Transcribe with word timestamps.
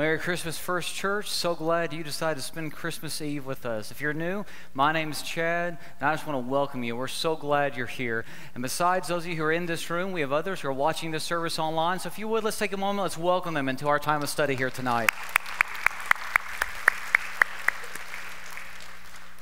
Merry 0.00 0.18
Christmas, 0.18 0.56
First 0.56 0.94
Church. 0.94 1.28
So 1.28 1.54
glad 1.54 1.92
you 1.92 2.02
decided 2.02 2.40
to 2.40 2.42
spend 2.42 2.72
Christmas 2.72 3.20
Eve 3.20 3.44
with 3.44 3.66
us. 3.66 3.90
If 3.90 4.00
you're 4.00 4.14
new, 4.14 4.46
my 4.72 4.92
name 4.92 5.10
is 5.10 5.20
Chad, 5.20 5.76
and 6.00 6.08
I 6.08 6.14
just 6.14 6.26
want 6.26 6.42
to 6.42 6.50
welcome 6.50 6.82
you. 6.82 6.96
We're 6.96 7.06
so 7.06 7.36
glad 7.36 7.76
you're 7.76 7.84
here. 7.84 8.24
And 8.54 8.62
besides 8.62 9.08
those 9.08 9.24
of 9.24 9.28
you 9.28 9.36
who 9.36 9.42
are 9.42 9.52
in 9.52 9.66
this 9.66 9.90
room, 9.90 10.12
we 10.12 10.22
have 10.22 10.32
others 10.32 10.62
who 10.62 10.68
are 10.68 10.72
watching 10.72 11.10
this 11.10 11.22
service 11.22 11.58
online. 11.58 11.98
So 11.98 12.06
if 12.06 12.18
you 12.18 12.28
would, 12.28 12.44
let's 12.44 12.58
take 12.58 12.72
a 12.72 12.78
moment, 12.78 13.02
let's 13.02 13.18
welcome 13.18 13.52
them 13.52 13.68
into 13.68 13.88
our 13.88 13.98
time 13.98 14.22
of 14.22 14.30
study 14.30 14.54
here 14.54 14.70
tonight. 14.70 15.10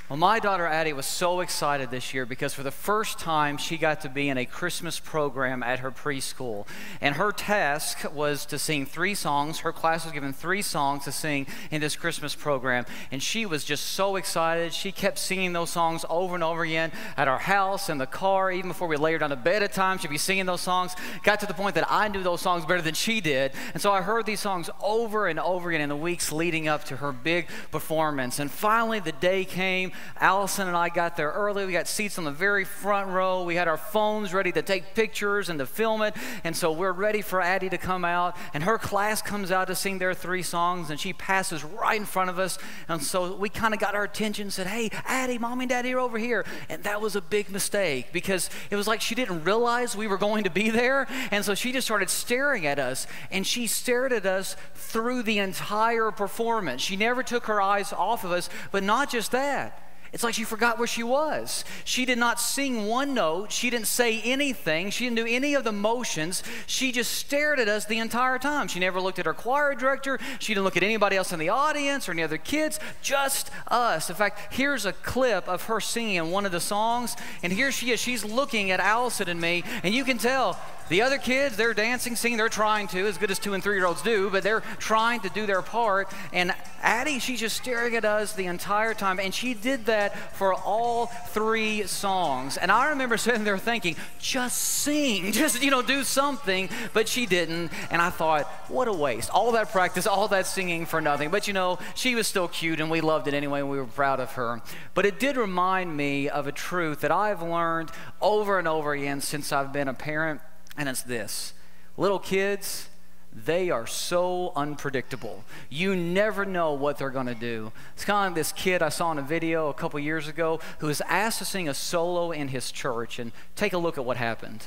Well, 0.09 0.17
my 0.17 0.41
daughter 0.41 0.67
Addie 0.67 0.95
was 0.95 1.05
so 1.05 1.41
excited 1.41 1.91
this 1.91 2.15
year 2.15 2.25
because 2.25 2.55
for 2.55 2.62
the 2.62 2.71
first 2.71 3.19
time 3.19 3.59
she 3.59 3.77
got 3.77 4.01
to 4.01 4.09
be 4.09 4.30
in 4.30 4.39
a 4.39 4.47
Christmas 4.47 4.99
program 4.99 5.62
at 5.62 5.80
her 5.80 5.91
preschool. 5.91 6.66
And 7.03 7.16
her 7.16 7.30
task 7.30 8.11
was 8.15 8.47
to 8.47 8.59
sing 8.59 8.87
three 8.87 9.15
songs. 9.15 9.59
Her 9.59 9.73
class 9.73 10.07
was 10.07 10.15
given 10.15 10.33
three 10.33 10.63
songs 10.63 11.05
to 11.05 11.13
sing 11.13 11.47
in 11.71 11.83
this 11.83 11.95
Christmas 11.95 12.35
program. 12.35 12.87
And 13.13 13.23
she 13.23 13.45
was 13.45 13.65
just 13.65 13.85
so 13.85 14.16
excited. 14.16 14.73
She 14.73 14.93
kept 14.93 15.19
singing 15.19 15.52
those 15.52 15.69
songs 15.69 16.07
over 16.09 16.35
and 16.35 16.43
over 16.43 16.63
again 16.63 16.91
at 17.19 17.29
our 17.29 17.38
house, 17.38 17.91
in 17.91 17.99
the 17.99 18.07
car, 18.07 18.51
even 18.51 18.69
before 18.69 18.88
we 18.88 18.97
lay 18.97 19.13
her 19.13 19.19
down 19.19 19.29
to 19.29 19.37
bed 19.37 19.63
at 19.63 19.75
times. 19.75 20.01
She'd 20.01 20.09
be 20.09 20.16
singing 20.16 20.47
those 20.47 20.63
songs. 20.63 20.97
Got 21.23 21.41
to 21.41 21.47
the 21.47 21.52
point 21.52 21.75
that 21.75 21.87
I 21.87 22.09
knew 22.09 22.23
those 22.23 22.41
songs 22.41 22.65
better 22.65 22.80
than 22.80 22.95
she 22.95 23.21
did. 23.21 23.52
And 23.75 23.82
so 23.82 23.93
I 23.93 24.01
heard 24.01 24.25
these 24.25 24.41
songs 24.41 24.71
over 24.80 25.27
and 25.27 25.38
over 25.38 25.69
again 25.69 25.82
in 25.82 25.91
the 25.91 25.97
weeks 25.97 26.32
leading 26.32 26.66
up 26.66 26.85
to 26.85 26.97
her 26.97 27.13
big 27.13 27.49
performance. 27.71 28.38
And 28.38 28.51
finally, 28.51 29.01
the 29.01 29.13
day 29.13 29.45
came 29.45 29.93
Allison 30.21 30.68
and 30.68 30.77
I 30.77 30.88
got 30.88 31.16
there 31.16 31.30
early. 31.30 31.66
We 31.66 31.73
got 31.73 31.87
seats 31.87 32.18
on 32.18 32.24
the 32.24 32.30
very 32.30 32.65
front 32.65 33.09
row. 33.09 33.45
We 33.45 33.54
had 33.54 33.68
our 33.68 33.77
phones 33.77 34.35
ready 34.35 34.52
to 34.52 34.63
take 34.63 34.95
pictures 34.95 35.49
and 35.49 35.59
to 35.59 35.66
film 35.66 36.02
it. 36.02 36.15
And 36.45 36.57
so 36.57 36.73
we're 36.73 36.93
ready 36.93 37.23
for 37.23 37.41
Addie 37.41 37.71
to 37.71 37.79
come 37.79 38.04
out. 38.04 38.37
And 38.54 38.65
her 38.65 38.79
class 38.79 39.23
comes 39.23 39.51
out 39.51 39.69
to 39.69 39.74
sing 39.74 39.99
their 39.99 40.15
three 40.15 40.43
songs, 40.43 40.91
and 40.91 40.99
she 40.99 41.13
passes 41.13 41.65
right 41.65 41.99
in 41.99 42.07
front 42.07 42.30
of 42.30 42.38
us. 42.38 42.59
And 42.88 43.02
so 43.02 43.35
we 43.35 43.49
kind 43.49 43.74
of 43.74 43.80
got 43.80 43.95
our 43.95 44.04
attention, 44.04 44.51
said, 44.51 44.66
Hey, 44.66 44.91
Addie, 45.04 45.38
mommy 45.38 45.65
and 45.65 45.71
daddy 45.71 45.93
are 45.95 45.99
over 45.99 46.19
here. 46.19 46.45
And 46.69 46.82
that 46.85 47.01
was 47.01 47.16
a 47.16 47.21
big 47.21 47.51
mistake 47.51 48.13
because 48.13 48.51
it 48.71 48.76
was 48.76 48.87
like 48.87 49.01
she 49.01 49.15
didn't 49.15 49.45
realize 49.45 49.96
we 49.96 50.07
were 50.07 50.19
going 50.19 50.45
to 50.45 50.51
be 50.51 50.71
there. 50.71 51.07
And 51.30 51.45
so 51.45 51.54
she 51.54 51.73
just 51.73 51.87
started 51.87 52.10
staring 52.10 52.66
at 52.66 52.79
us. 52.79 53.07
And 53.30 53.46
she 53.46 53.66
stared 53.66 54.13
at 54.13 54.26
us 54.26 54.57
through 54.74 55.23
the 55.23 55.38
entire 55.38 56.10
performance. 56.10 56.82
She 56.82 56.96
never 56.96 57.23
took 57.23 57.46
her 57.46 57.60
eyes 57.60 57.93
off 57.93 58.24
of 58.24 58.32
us, 58.32 58.49
but 58.71 58.82
not 58.82 59.10
just 59.10 59.32
that. 59.32 59.88
It's 60.12 60.24
like 60.24 60.34
she 60.34 60.45
forgot 60.45 60.78
where 60.78 60.87
she 60.87 61.02
was. 61.02 61.64
She 61.84 62.04
did 62.04 62.18
not 62.18 62.40
sing 62.40 62.87
one 62.87 63.12
note. 63.14 63.52
She 63.52 63.68
didn't 63.68 63.87
say 63.88 64.22
anything. 64.22 64.91
She 64.91 65.04
didn't 65.04 65.16
do 65.16 65.26
any 65.26 65.54
of 65.54 65.64
the 65.64 65.72
motions. 65.72 66.42
She 66.66 66.92
just 66.92 67.12
stared 67.12 67.60
at 67.60 67.69
us 67.69 67.84
the 67.84 67.98
entire 67.98 68.38
time. 68.38 68.69
She 68.69 68.81
never 68.81 69.00
looked 69.00 69.19
at 69.19 69.26
her 69.26 69.34
choir 69.34 69.75
director. 69.75 70.19
She 70.38 70.54
didn't 70.54 70.64
look 70.64 70.76
at 70.76 70.82
anybody 70.82 71.16
else 71.16 71.32
in 71.32 71.38
the 71.38 71.50
audience 71.50 72.09
or 72.09 72.12
any 72.12 72.22
other 72.22 72.38
kids, 72.38 72.81
just 73.03 73.50
us. 73.69 74.09
In 74.09 74.16
fact, 74.16 74.54
here's 74.54 74.86
a 74.86 74.92
clip 74.92 75.47
of 75.47 75.64
her 75.64 75.81
singing 75.81 76.31
one 76.31 76.47
of 76.47 76.53
the 76.53 76.60
songs. 76.60 77.16
And 77.42 77.52
here 77.52 77.70
she 77.70 77.91
is. 77.91 78.00
She's 78.00 78.24
looking 78.24 78.70
at 78.70 78.80
Allison 78.80 79.28
and 79.28 79.41
me. 79.41 79.62
And 79.82 79.94
you 79.94 80.04
can 80.04 80.16
tell 80.16 80.58
the 80.88 81.02
other 81.02 81.18
kids, 81.18 81.56
they're 81.56 81.74
dancing, 81.74 82.16
singing, 82.16 82.38
they're 82.38 82.48
trying 82.48 82.88
to, 82.88 83.06
as 83.06 83.18
good 83.18 83.30
as 83.30 83.38
two 83.38 83.52
and 83.52 83.62
three 83.62 83.76
year 83.76 83.84
olds 83.84 84.00
do, 84.00 84.30
but 84.30 84.42
they're 84.42 84.62
trying 84.78 85.20
to 85.20 85.28
do 85.28 85.44
their 85.44 85.60
part. 85.60 86.10
And 86.32 86.54
Addie, 86.80 87.18
she's 87.18 87.41
just 87.41 87.56
staring 87.56 87.94
at 87.94 88.06
us 88.06 88.32
the 88.32 88.47
entire 88.47 88.94
time. 88.94 89.20
And 89.20 89.34
she 89.34 89.52
did 89.52 89.84
that 89.84 89.97
for 90.32 90.54
all 90.54 91.06
three 91.06 91.84
songs. 91.86 92.56
And 92.56 92.70
I 92.70 92.91
remember 92.91 93.16
sitting 93.16 93.44
there 93.44 93.59
thinking, 93.59 93.97
just 94.19 94.59
sing, 94.59 95.32
just, 95.32 95.62
you 95.62 95.70
know, 95.70 95.82
do 95.82 96.04
something. 96.04 96.69
But 96.92 97.09
she 97.09 97.26
didn't. 97.26 97.70
And 97.91 98.00
I 98.00 98.10
thought, 98.10 98.47
what 98.69 98.88
a 98.88 98.92
waste. 98.92 99.31
All 99.31 99.53
that 99.53 99.70
practice, 99.70 100.06
all 100.06 100.28
that 100.28 100.47
singing 100.47 100.86
for 100.86 101.00
nothing. 101.00 101.31
But, 101.31 101.47
you 101.47 101.53
know, 101.53 101.78
she 101.94 102.14
was 102.14 102.26
still 102.26 102.48
cute 102.48 102.81
and 102.81 102.91
we 102.91 103.00
loved 103.00 103.28
it 103.28 103.34
anyway. 103.34 103.60
And 103.60 103.70
we 103.70 103.78
were 103.78 103.84
proud 103.84 104.20
of 104.20 104.32
her. 104.32 104.62
But 104.94 105.06
it 105.06 105.20
did 105.20 105.36
remind 105.36 105.97
me 105.97 106.28
of 106.28 106.47
a 106.47 106.53
truth 106.53 107.00
that 107.00 107.12
I've 107.12 107.42
learned 107.42 107.91
over 108.20 108.59
and 108.59 108.66
over 108.66 108.92
again 108.92 109.20
since 109.20 109.53
I've 109.53 109.72
been 109.72 109.88
a 109.88 109.94
parent 109.94 110.41
and 110.78 110.88
it's 110.88 111.03
this 111.03 111.53
little 111.97 112.20
kids, 112.20 112.88
they 113.33 113.71
are 113.71 113.87
so 113.87 114.53
unpredictable. 114.56 115.44
You 115.69 115.94
never 115.94 116.44
know 116.44 116.72
what 116.72 116.99
they're 116.99 117.11
going 117.11 117.27
to 117.27 117.34
do. 117.34 117.72
It's 117.94 118.05
kind 118.05 118.27
of 118.27 118.31
like 118.31 118.37
this 118.37 118.53
kid 118.53 118.83
I 118.83 118.89
saw 118.89 119.12
in 119.12 119.19
a 119.19 119.22
video 119.22 119.69
a 119.69 119.75
couple 119.75 120.00
years 120.00 120.28
ago 120.28 120.61
who 120.78 120.87
was 120.87 121.00
asked 121.03 121.39
to 121.39 121.44
sing 121.44 121.69
a 121.69 121.75
solo 121.75 122.33
in 122.33 122.49
his 122.49 122.72
church, 122.72 123.19
and 123.19 123.33
take 123.55 123.72
a 123.72 123.78
look 123.78 123.99
at 123.99 124.05
what 124.05 124.16
happened. 124.16 124.66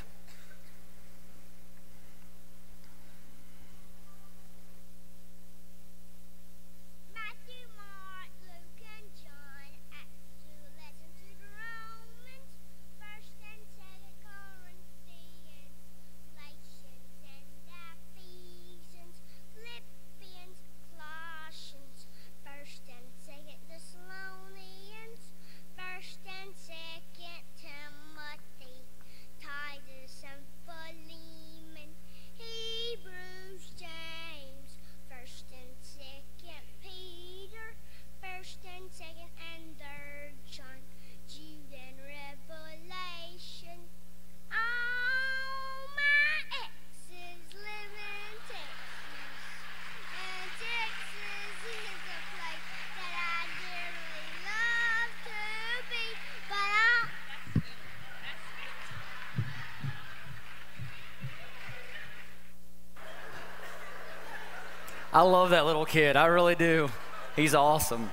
I 65.22 65.24
love 65.24 65.52
that 65.52 65.68
little 65.68 65.86
kid. 65.86 66.16
I 66.16 66.26
really 66.26 66.56
do. 66.56 66.90
He's 67.36 67.54
awesome. 67.54 68.10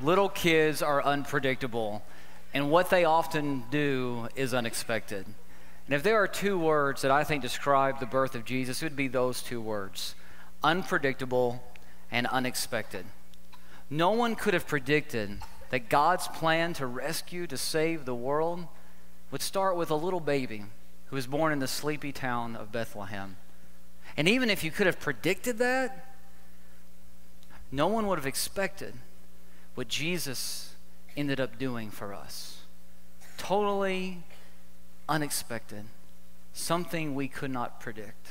Little 0.00 0.30
kids 0.30 0.80
are 0.80 1.04
unpredictable, 1.04 2.02
and 2.54 2.70
what 2.70 2.88
they 2.88 3.04
often 3.04 3.64
do 3.70 4.28
is 4.34 4.54
unexpected. 4.54 5.26
And 5.84 5.94
if 5.94 6.02
there 6.02 6.16
are 6.16 6.26
two 6.26 6.58
words 6.58 7.02
that 7.02 7.10
I 7.10 7.24
think 7.24 7.42
describe 7.42 8.00
the 8.00 8.06
birth 8.06 8.34
of 8.34 8.46
Jesus, 8.46 8.80
it 8.80 8.86
would 8.86 8.96
be 8.96 9.06
those 9.06 9.42
two 9.42 9.60
words 9.60 10.14
unpredictable 10.64 11.62
and 12.10 12.26
unexpected. 12.28 13.04
No 13.90 14.12
one 14.12 14.34
could 14.34 14.54
have 14.54 14.66
predicted 14.66 15.42
that 15.68 15.90
God's 15.90 16.26
plan 16.26 16.72
to 16.72 16.86
rescue, 16.86 17.46
to 17.48 17.58
save 17.58 18.06
the 18.06 18.14
world, 18.14 18.66
would 19.30 19.42
start 19.42 19.76
with 19.76 19.90
a 19.90 19.94
little 19.94 20.20
baby 20.20 20.64
who 21.12 21.16
was 21.16 21.26
born 21.26 21.52
in 21.52 21.58
the 21.58 21.68
sleepy 21.68 22.10
town 22.10 22.56
of 22.56 22.72
Bethlehem. 22.72 23.36
And 24.16 24.26
even 24.26 24.48
if 24.48 24.64
you 24.64 24.70
could 24.70 24.86
have 24.86 24.98
predicted 24.98 25.58
that, 25.58 26.16
no 27.70 27.86
one 27.86 28.06
would 28.06 28.18
have 28.18 28.26
expected 28.26 28.94
what 29.74 29.88
Jesus 29.88 30.74
ended 31.14 31.38
up 31.38 31.58
doing 31.58 31.90
for 31.90 32.14
us. 32.14 32.60
Totally 33.36 34.22
unexpected. 35.06 35.84
Something 36.54 37.14
we 37.14 37.28
could 37.28 37.50
not 37.50 37.78
predict. 37.78 38.28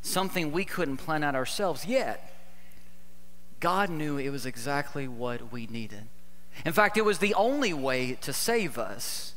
Something 0.00 0.52
we 0.52 0.64
couldn't 0.64 0.96
plan 0.96 1.22
out 1.22 1.34
ourselves. 1.34 1.84
Yet, 1.84 2.32
God 3.60 3.90
knew 3.90 4.16
it 4.16 4.30
was 4.30 4.46
exactly 4.46 5.06
what 5.06 5.52
we 5.52 5.66
needed. 5.66 6.04
In 6.64 6.72
fact, 6.72 6.96
it 6.96 7.04
was 7.04 7.18
the 7.18 7.34
only 7.34 7.74
way 7.74 8.14
to 8.22 8.32
save 8.32 8.78
us. 8.78 9.34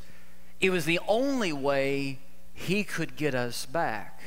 It 0.62 0.70
was 0.70 0.86
the 0.86 1.02
only 1.06 1.52
way 1.52 2.20
he 2.60 2.84
could 2.84 3.16
get 3.16 3.34
us 3.34 3.66
back. 3.66 4.20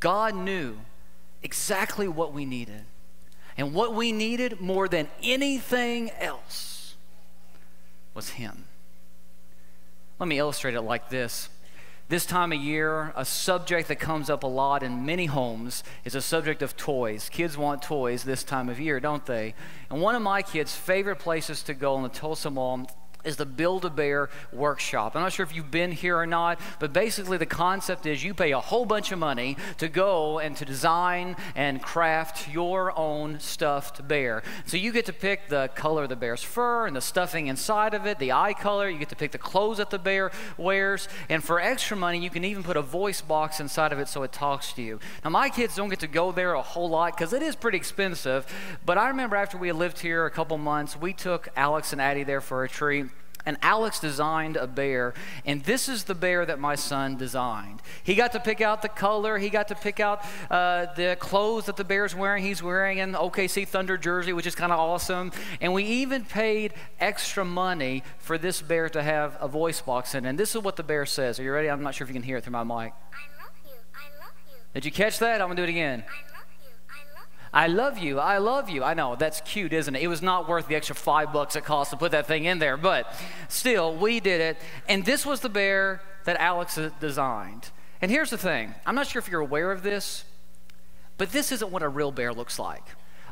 God 0.00 0.34
knew 0.34 0.78
exactly 1.40 2.08
what 2.08 2.32
we 2.32 2.44
needed. 2.44 2.82
And 3.56 3.72
what 3.72 3.94
we 3.94 4.10
needed 4.10 4.60
more 4.60 4.88
than 4.88 5.08
anything 5.22 6.10
else 6.18 6.96
was 8.12 8.30
Him. 8.30 8.64
Let 10.18 10.28
me 10.28 10.38
illustrate 10.38 10.74
it 10.74 10.82
like 10.82 11.10
this. 11.10 11.48
This 12.08 12.26
time 12.26 12.52
of 12.52 12.58
year, 12.58 13.12
a 13.14 13.24
subject 13.24 13.86
that 13.86 14.00
comes 14.00 14.28
up 14.28 14.42
a 14.42 14.48
lot 14.48 14.82
in 14.82 15.06
many 15.06 15.26
homes 15.26 15.84
is 16.04 16.16
a 16.16 16.20
subject 16.20 16.60
of 16.60 16.76
toys. 16.76 17.28
Kids 17.28 17.56
want 17.56 17.82
toys 17.82 18.24
this 18.24 18.42
time 18.42 18.68
of 18.68 18.80
year, 18.80 18.98
don't 18.98 19.24
they? 19.26 19.54
And 19.90 20.00
one 20.00 20.16
of 20.16 20.22
my 20.22 20.42
kids' 20.42 20.74
favorite 20.74 21.20
places 21.20 21.62
to 21.64 21.74
go 21.74 21.96
in 21.98 22.02
the 22.02 22.08
Tulsa 22.08 22.50
Mall 22.50 22.90
is 23.24 23.36
the 23.36 23.46
Build 23.46 23.84
a 23.84 23.90
Bear 23.90 24.30
workshop. 24.52 25.14
I'm 25.14 25.22
not 25.22 25.32
sure 25.32 25.44
if 25.44 25.54
you've 25.54 25.70
been 25.70 25.92
here 25.92 26.16
or 26.16 26.26
not, 26.26 26.60
but 26.78 26.92
basically 26.92 27.36
the 27.36 27.46
concept 27.46 28.06
is 28.06 28.22
you 28.22 28.32
pay 28.32 28.52
a 28.52 28.60
whole 28.60 28.86
bunch 28.86 29.12
of 29.12 29.18
money 29.18 29.56
to 29.78 29.88
go 29.88 30.38
and 30.38 30.56
to 30.56 30.64
design 30.64 31.36
and 31.54 31.82
craft 31.82 32.48
your 32.48 32.96
own 32.96 33.40
stuffed 33.40 34.06
bear. 34.06 34.42
So 34.66 34.76
you 34.76 34.92
get 34.92 35.06
to 35.06 35.12
pick 35.12 35.48
the 35.48 35.68
color 35.74 36.04
of 36.04 36.08
the 36.08 36.16
bear's 36.16 36.42
fur 36.42 36.86
and 36.86 36.94
the 36.94 37.00
stuffing 37.00 37.48
inside 37.48 37.94
of 37.94 38.06
it, 38.06 38.18
the 38.18 38.32
eye 38.32 38.54
color, 38.54 38.88
you 38.88 38.98
get 38.98 39.08
to 39.10 39.16
pick 39.16 39.32
the 39.32 39.38
clothes 39.38 39.78
that 39.78 39.90
the 39.90 39.98
bear 39.98 40.30
wears, 40.56 41.08
and 41.28 41.42
for 41.42 41.60
extra 41.60 41.96
money, 41.96 42.18
you 42.18 42.30
can 42.30 42.44
even 42.44 42.62
put 42.62 42.76
a 42.76 42.82
voice 42.82 43.20
box 43.20 43.60
inside 43.60 43.92
of 43.92 43.98
it 43.98 44.08
so 44.08 44.22
it 44.22 44.32
talks 44.32 44.72
to 44.74 44.82
you. 44.82 45.00
Now, 45.24 45.30
my 45.30 45.48
kids 45.48 45.74
don't 45.76 45.88
get 45.88 46.00
to 46.00 46.06
go 46.06 46.32
there 46.32 46.54
a 46.54 46.62
whole 46.62 46.88
lot 46.88 47.16
because 47.16 47.32
it 47.32 47.42
is 47.42 47.56
pretty 47.56 47.78
expensive, 47.78 48.46
but 48.86 48.96
I 48.96 49.08
remember 49.08 49.36
after 49.36 49.58
we 49.58 49.70
lived 49.72 50.00
here 50.00 50.24
a 50.24 50.30
couple 50.30 50.56
months, 50.58 50.96
we 50.96 51.12
took 51.12 51.48
Alex 51.56 51.92
and 51.92 52.00
Addie 52.00 52.24
there 52.24 52.40
for 52.40 52.64
a 52.64 52.68
treat. 52.68 53.06
And 53.46 53.56
Alex 53.62 53.98
designed 53.98 54.56
a 54.56 54.66
bear, 54.66 55.14
and 55.46 55.62
this 55.64 55.88
is 55.88 56.04
the 56.04 56.14
bear 56.14 56.44
that 56.44 56.58
my 56.58 56.74
son 56.74 57.16
designed. 57.16 57.80
He 58.02 58.14
got 58.14 58.32
to 58.32 58.40
pick 58.40 58.60
out 58.60 58.82
the 58.82 58.88
color, 58.88 59.38
he 59.38 59.48
got 59.48 59.68
to 59.68 59.74
pick 59.74 60.00
out 60.00 60.22
uh, 60.50 60.86
the 60.94 61.16
clothes 61.18 61.66
that 61.66 61.76
the 61.76 61.84
bear's 61.84 62.14
wearing. 62.14 62.44
He's 62.44 62.62
wearing 62.62 63.00
an 63.00 63.14
OKC 63.14 63.66
Thunder 63.66 63.96
jersey, 63.96 64.32
which 64.32 64.46
is 64.46 64.54
kind 64.54 64.72
of 64.72 64.78
awesome. 64.78 65.32
And 65.60 65.72
we 65.72 65.84
even 65.84 66.24
paid 66.24 66.74
extra 67.00 67.44
money 67.44 68.02
for 68.18 68.36
this 68.36 68.60
bear 68.60 68.88
to 68.90 69.02
have 69.02 69.36
a 69.40 69.48
voice 69.48 69.80
box 69.80 70.14
in. 70.14 70.26
And 70.26 70.38
this 70.38 70.54
is 70.54 70.62
what 70.62 70.76
the 70.76 70.82
bear 70.82 71.06
says. 71.06 71.40
Are 71.40 71.42
you 71.42 71.52
ready? 71.52 71.70
I'm 71.70 71.82
not 71.82 71.94
sure 71.94 72.04
if 72.04 72.10
you 72.10 72.14
can 72.14 72.22
hear 72.22 72.36
it 72.36 72.44
through 72.44 72.52
my 72.52 72.64
mic. 72.64 72.72
I 72.72 73.42
love 73.42 73.52
you. 73.64 73.72
I 73.94 74.24
love 74.24 74.34
you. 74.46 74.58
Did 74.74 74.84
you 74.84 74.92
catch 74.92 75.18
that? 75.20 75.40
I'm 75.40 75.46
going 75.48 75.56
to 75.56 75.62
do 75.62 75.68
it 75.68 75.70
again. 75.70 76.04
I. 76.06 76.27
I 77.52 77.66
love 77.66 77.98
you. 77.98 78.18
I 78.18 78.38
love 78.38 78.68
you. 78.68 78.84
I 78.84 78.94
know, 78.94 79.16
that's 79.16 79.40
cute, 79.40 79.72
isn't 79.72 79.94
it? 79.94 80.02
It 80.02 80.08
was 80.08 80.22
not 80.22 80.48
worth 80.48 80.68
the 80.68 80.76
extra 80.76 80.94
five 80.94 81.32
bucks 81.32 81.56
it 81.56 81.64
cost 81.64 81.90
to 81.90 81.96
put 81.96 82.12
that 82.12 82.26
thing 82.26 82.44
in 82.44 82.58
there, 82.58 82.76
but 82.76 83.12
still, 83.48 83.94
we 83.94 84.20
did 84.20 84.40
it. 84.40 84.58
And 84.88 85.04
this 85.04 85.24
was 85.24 85.40
the 85.40 85.48
bear 85.48 86.02
that 86.24 86.36
Alex 86.38 86.78
designed. 87.00 87.70
And 88.00 88.10
here's 88.10 88.30
the 88.30 88.38
thing 88.38 88.74
I'm 88.86 88.94
not 88.94 89.06
sure 89.06 89.20
if 89.20 89.28
you're 89.28 89.40
aware 89.40 89.72
of 89.72 89.82
this, 89.82 90.24
but 91.16 91.32
this 91.32 91.50
isn't 91.52 91.70
what 91.70 91.82
a 91.82 91.88
real 91.88 92.12
bear 92.12 92.32
looks 92.32 92.58
like. 92.58 92.84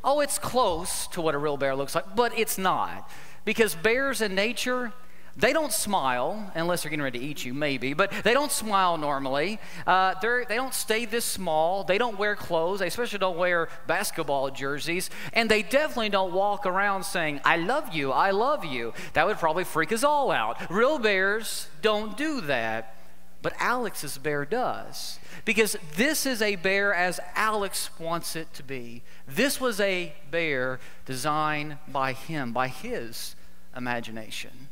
Oh, 0.02 0.20
it's 0.20 0.38
close 0.38 1.06
to 1.08 1.20
what 1.20 1.34
a 1.34 1.38
real 1.38 1.56
bear 1.56 1.74
looks 1.74 1.94
like, 1.94 2.14
but 2.14 2.36
it's 2.38 2.58
not. 2.58 3.10
Because 3.44 3.74
bears 3.74 4.20
in 4.20 4.34
nature, 4.34 4.92
they 5.36 5.52
don't 5.52 5.72
smile 5.72 6.50
unless 6.54 6.82
they're 6.82 6.90
getting 6.90 7.02
ready 7.02 7.18
to 7.18 7.24
eat 7.24 7.44
you, 7.44 7.52
maybe, 7.52 7.92
but 7.92 8.10
they 8.24 8.32
don't 8.32 8.50
smile 8.50 8.96
normally. 8.96 9.60
Uh, 9.86 10.14
they 10.20 10.56
don't 10.56 10.72
stay 10.72 11.04
this 11.04 11.26
small. 11.26 11.84
They 11.84 11.98
don't 11.98 12.18
wear 12.18 12.34
clothes. 12.36 12.78
They 12.78 12.86
especially 12.86 13.18
don't 13.18 13.36
wear 13.36 13.68
basketball 13.86 14.50
jerseys. 14.50 15.10
And 15.34 15.50
they 15.50 15.62
definitely 15.62 16.08
don't 16.08 16.32
walk 16.32 16.64
around 16.64 17.04
saying, 17.04 17.40
I 17.44 17.58
love 17.58 17.94
you, 17.94 18.12
I 18.12 18.30
love 18.30 18.64
you. 18.64 18.94
That 19.12 19.26
would 19.26 19.36
probably 19.36 19.64
freak 19.64 19.92
us 19.92 20.04
all 20.04 20.30
out. 20.30 20.70
Real 20.70 20.98
bears 20.98 21.68
don't 21.82 22.16
do 22.16 22.40
that. 22.42 22.94
But 23.42 23.52
Alex's 23.60 24.16
bear 24.16 24.46
does. 24.46 25.18
Because 25.44 25.76
this 25.96 26.24
is 26.24 26.40
a 26.40 26.56
bear 26.56 26.94
as 26.94 27.20
Alex 27.34 27.90
wants 28.00 28.34
it 28.34 28.52
to 28.54 28.62
be. 28.62 29.02
This 29.28 29.60
was 29.60 29.80
a 29.80 30.14
bear 30.30 30.80
designed 31.04 31.76
by 31.86 32.14
him, 32.14 32.52
by 32.52 32.68
his 32.68 33.36
imagination. 33.76 34.68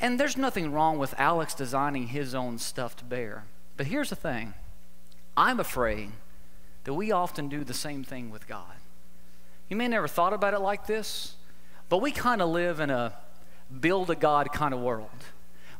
And 0.00 0.20
there's 0.20 0.36
nothing 0.36 0.72
wrong 0.72 0.98
with 0.98 1.14
Alex 1.18 1.54
designing 1.54 2.08
his 2.08 2.34
own 2.34 2.58
stuffed 2.58 3.08
bear. 3.08 3.44
But 3.76 3.86
here's 3.86 4.10
the 4.10 4.16
thing 4.16 4.54
I'm 5.36 5.60
afraid 5.60 6.10
that 6.84 6.94
we 6.94 7.10
often 7.12 7.48
do 7.48 7.64
the 7.64 7.74
same 7.74 8.04
thing 8.04 8.30
with 8.30 8.46
God. 8.46 8.76
You 9.68 9.76
may 9.76 9.88
never 9.88 10.06
thought 10.06 10.32
about 10.32 10.54
it 10.54 10.60
like 10.60 10.86
this, 10.86 11.34
but 11.88 11.98
we 11.98 12.12
kind 12.12 12.40
of 12.40 12.48
live 12.48 12.78
in 12.80 12.90
a 12.90 13.14
build 13.80 14.10
a 14.10 14.14
God 14.14 14.52
kind 14.52 14.72
of 14.72 14.80
world 14.80 15.10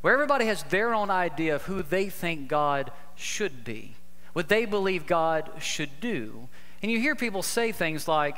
where 0.01 0.13
everybody 0.13 0.47
has 0.47 0.63
their 0.65 0.93
own 0.95 1.11
idea 1.11 1.55
of 1.55 1.63
who 1.63 1.83
they 1.83 2.09
think 2.09 2.49
God 2.49 2.93
should 3.15 3.65
be, 3.65 3.97
what 4.33 4.49
they 4.49 4.65
believe 4.65 5.07
God 5.07 5.51
should 5.61 6.01
do. 6.01 6.49
And 6.83 6.91
you 6.91 7.01
hear 7.01 7.15
people 7.15 7.43
say 7.43 7.73
things 7.73 8.07
like, 8.07 8.37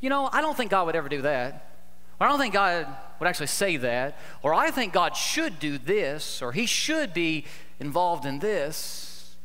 you 0.00 0.10
know, 0.10 0.28
I 0.32 0.40
don't 0.40 0.56
think 0.56 0.70
God 0.70 0.86
would 0.86 0.96
ever 0.96 1.08
do 1.08 1.22
that. 1.22 1.73
I 2.20 2.28
don't 2.28 2.38
think 2.38 2.54
God 2.54 2.86
would 3.18 3.28
actually 3.28 3.48
say 3.48 3.76
that. 3.78 4.18
Or 4.42 4.54
I 4.54 4.70
think 4.70 4.92
God 4.92 5.16
should 5.16 5.58
do 5.58 5.78
this. 5.78 6.40
Or 6.42 6.52
he 6.52 6.66
should 6.66 7.12
be 7.12 7.44
involved 7.80 8.24
in 8.24 8.38
this. 8.38 9.36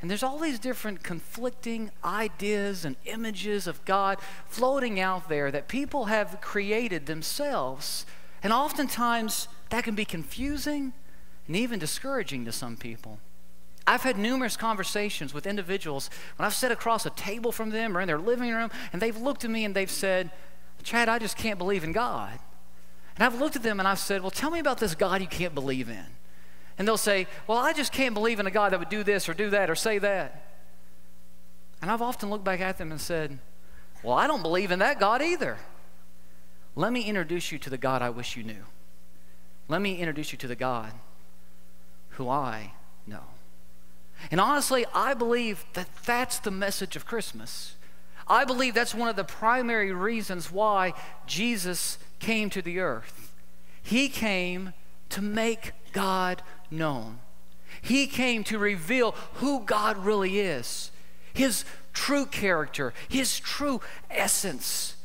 And 0.00 0.10
there's 0.10 0.22
all 0.22 0.38
these 0.38 0.58
different 0.58 1.02
conflicting 1.02 1.90
ideas 2.04 2.84
and 2.84 2.96
images 3.06 3.66
of 3.66 3.82
God 3.84 4.18
floating 4.46 5.00
out 5.00 5.28
there 5.28 5.50
that 5.50 5.66
people 5.66 6.06
have 6.06 6.40
created 6.40 7.06
themselves. 7.06 8.04
And 8.42 8.52
oftentimes 8.52 9.48
that 9.70 9.84
can 9.84 9.94
be 9.94 10.04
confusing 10.04 10.92
and 11.46 11.56
even 11.56 11.78
discouraging 11.78 12.44
to 12.44 12.52
some 12.52 12.76
people. 12.76 13.18
I've 13.86 14.02
had 14.02 14.16
numerous 14.16 14.56
conversations 14.56 15.34
with 15.34 15.46
individuals 15.46 16.08
when 16.36 16.46
I've 16.46 16.54
sat 16.54 16.72
across 16.72 17.04
a 17.04 17.10
table 17.10 17.52
from 17.52 17.70
them 17.70 17.96
or 17.96 18.00
in 18.00 18.06
their 18.06 18.18
living 18.18 18.50
room, 18.50 18.70
and 18.92 19.00
they've 19.02 19.16
looked 19.16 19.44
at 19.44 19.50
me 19.50 19.64
and 19.64 19.74
they've 19.74 19.90
said, 19.90 20.30
Chad, 20.84 21.08
I 21.08 21.18
just 21.18 21.36
can't 21.36 21.58
believe 21.58 21.82
in 21.82 21.92
God. 21.92 22.38
And 23.16 23.24
I've 23.24 23.40
looked 23.40 23.56
at 23.56 23.62
them 23.62 23.80
and 23.80 23.88
I've 23.88 23.98
said, 23.98 24.22
Well, 24.22 24.30
tell 24.30 24.50
me 24.50 24.58
about 24.58 24.78
this 24.78 24.94
God 24.94 25.20
you 25.20 25.26
can't 25.26 25.54
believe 25.54 25.88
in. 25.88 26.06
And 26.78 26.86
they'll 26.86 26.96
say, 26.96 27.26
Well, 27.46 27.58
I 27.58 27.72
just 27.72 27.92
can't 27.92 28.14
believe 28.14 28.38
in 28.38 28.46
a 28.46 28.50
God 28.50 28.72
that 28.72 28.78
would 28.78 28.88
do 28.88 29.02
this 29.02 29.28
or 29.28 29.34
do 29.34 29.50
that 29.50 29.70
or 29.70 29.74
say 29.74 29.98
that. 29.98 30.52
And 31.80 31.90
I've 31.90 32.02
often 32.02 32.30
looked 32.30 32.44
back 32.44 32.60
at 32.60 32.78
them 32.78 32.90
and 32.90 33.00
said, 33.00 33.38
Well, 34.02 34.14
I 34.14 34.26
don't 34.26 34.42
believe 34.42 34.70
in 34.70 34.78
that 34.80 35.00
God 35.00 35.22
either. 35.22 35.58
Let 36.76 36.92
me 36.92 37.02
introduce 37.02 37.52
you 37.52 37.58
to 37.60 37.70
the 37.70 37.78
God 37.78 38.02
I 38.02 38.10
wish 38.10 38.36
you 38.36 38.42
knew. 38.42 38.64
Let 39.68 39.80
me 39.80 39.98
introduce 39.98 40.32
you 40.32 40.38
to 40.38 40.48
the 40.48 40.56
God 40.56 40.92
who 42.10 42.28
I 42.28 42.72
know. 43.06 43.22
And 44.30 44.40
honestly, 44.40 44.84
I 44.94 45.14
believe 45.14 45.64
that 45.74 45.88
that's 46.04 46.38
the 46.38 46.50
message 46.50 46.96
of 46.96 47.06
Christmas. 47.06 47.73
I 48.26 48.44
believe 48.44 48.74
that's 48.74 48.94
one 48.94 49.08
of 49.08 49.16
the 49.16 49.24
primary 49.24 49.92
reasons 49.92 50.50
why 50.50 50.94
Jesus 51.26 51.98
came 52.18 52.50
to 52.50 52.62
the 52.62 52.80
earth. 52.80 53.32
He 53.82 54.08
came 54.08 54.72
to 55.10 55.22
make 55.22 55.72
God 55.92 56.42
known. 56.70 57.18
He 57.82 58.06
came 58.06 58.44
to 58.44 58.58
reveal 58.58 59.12
who 59.34 59.60
God 59.60 59.98
really 59.98 60.40
is, 60.40 60.90
His 61.34 61.64
true 61.92 62.24
character, 62.24 62.94
His 63.08 63.38
true 63.38 63.80
essence. 64.10 64.96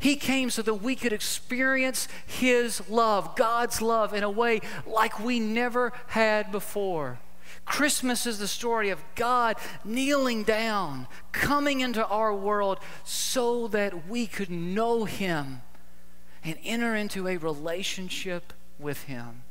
He 0.00 0.14
came 0.14 0.48
so 0.50 0.62
that 0.62 0.74
we 0.74 0.94
could 0.94 1.12
experience 1.12 2.06
His 2.26 2.88
love, 2.88 3.34
God's 3.34 3.82
love, 3.82 4.14
in 4.14 4.22
a 4.22 4.30
way 4.30 4.60
like 4.86 5.18
we 5.18 5.40
never 5.40 5.92
had 6.08 6.52
before. 6.52 7.18
Christmas 7.68 8.26
is 8.26 8.38
the 8.38 8.48
story 8.48 8.90
of 8.90 9.04
God 9.14 9.56
kneeling 9.84 10.42
down, 10.42 11.06
coming 11.32 11.80
into 11.80 12.04
our 12.06 12.34
world 12.34 12.78
so 13.04 13.68
that 13.68 14.08
we 14.08 14.26
could 14.26 14.50
know 14.50 15.04
Him 15.04 15.62
and 16.42 16.56
enter 16.64 16.96
into 16.96 17.28
a 17.28 17.36
relationship 17.36 18.52
with 18.78 19.04
Him. 19.04 19.42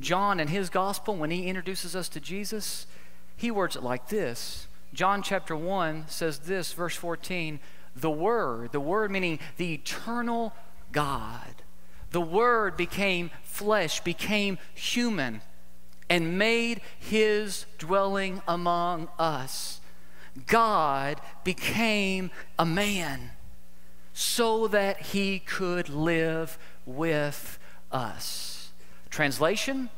John, 0.00 0.40
in 0.40 0.48
his 0.48 0.70
gospel, 0.70 1.14
when 1.14 1.30
he 1.30 1.46
introduces 1.46 1.94
us 1.94 2.08
to 2.10 2.20
Jesus, 2.20 2.86
he 3.36 3.50
words 3.50 3.76
it 3.76 3.82
like 3.82 4.08
this 4.08 4.66
John 4.94 5.22
chapter 5.22 5.54
1 5.54 6.06
says 6.08 6.40
this, 6.40 6.72
verse 6.72 6.96
14 6.96 7.60
the 7.94 8.10
Word, 8.10 8.72
the 8.72 8.80
Word 8.80 9.10
meaning 9.10 9.40
the 9.56 9.74
eternal 9.74 10.54
God. 10.92 11.62
The 12.12 12.20
Word 12.20 12.76
became 12.76 13.30
flesh, 13.42 14.00
became 14.00 14.58
human 14.74 15.42
and 16.10 16.36
made 16.36 16.82
his 16.98 17.64
dwelling 17.78 18.42
among 18.46 19.08
us. 19.18 19.80
God 20.46 21.20
became 21.44 22.30
a 22.58 22.66
man 22.66 23.30
so 24.12 24.66
that 24.68 25.00
he 25.00 25.38
could 25.38 25.88
live 25.88 26.58
with 26.84 27.58
us. 27.90 28.72
Translation 29.08 29.88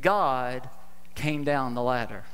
God 0.00 0.68
came 1.14 1.44
down 1.44 1.74
the 1.74 1.82
ladder. 1.82 2.24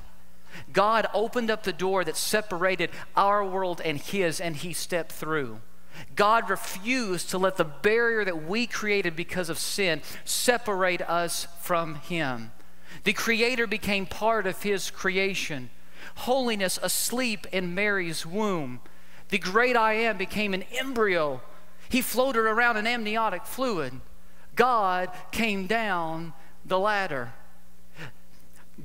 God 0.73 1.07
opened 1.15 1.51
up 1.51 1.63
the 1.63 1.73
door 1.73 2.05
that 2.05 2.17
separated 2.17 2.91
our 3.17 3.45
world 3.45 3.81
and 3.85 3.99
his, 3.99 4.41
and 4.41 4.57
he 4.57 4.73
stepped 4.73 5.13
through. 5.13 5.61
God 6.17 6.51
refused 6.51 7.31
to 7.31 7.39
let 7.39 7.57
the 7.57 7.65
barrier 7.65 8.25
that 8.25 8.45
we 8.45 8.67
created 8.67 9.15
because 9.15 9.49
of 9.49 9.59
sin 9.59 10.03
separate 10.25 11.03
us 11.03 11.47
from 11.61 11.97
him. 11.97 12.51
The 13.03 13.13
Creator 13.13 13.67
became 13.67 14.07
part 14.07 14.47
of 14.47 14.63
His 14.63 14.91
creation. 14.91 15.71
Holiness 16.17 16.79
asleep 16.83 17.47
in 17.51 17.75
Mary's 17.75 18.25
womb. 18.25 18.81
The 19.31 19.39
great 19.39 19.77
I 19.77 19.95
am 19.95 20.17
became 20.17 20.55
an 20.55 20.65
embryo. 20.79 21.43
He 21.89 22.01
floated 22.01 22.41
around 22.41 22.77
in 22.77 22.87
amniotic 22.87 23.47
fluid. 23.47 24.01
God 24.55 25.11
came 25.33 25.67
down 25.67 26.33
the 26.65 26.79
ladder. 26.79 27.33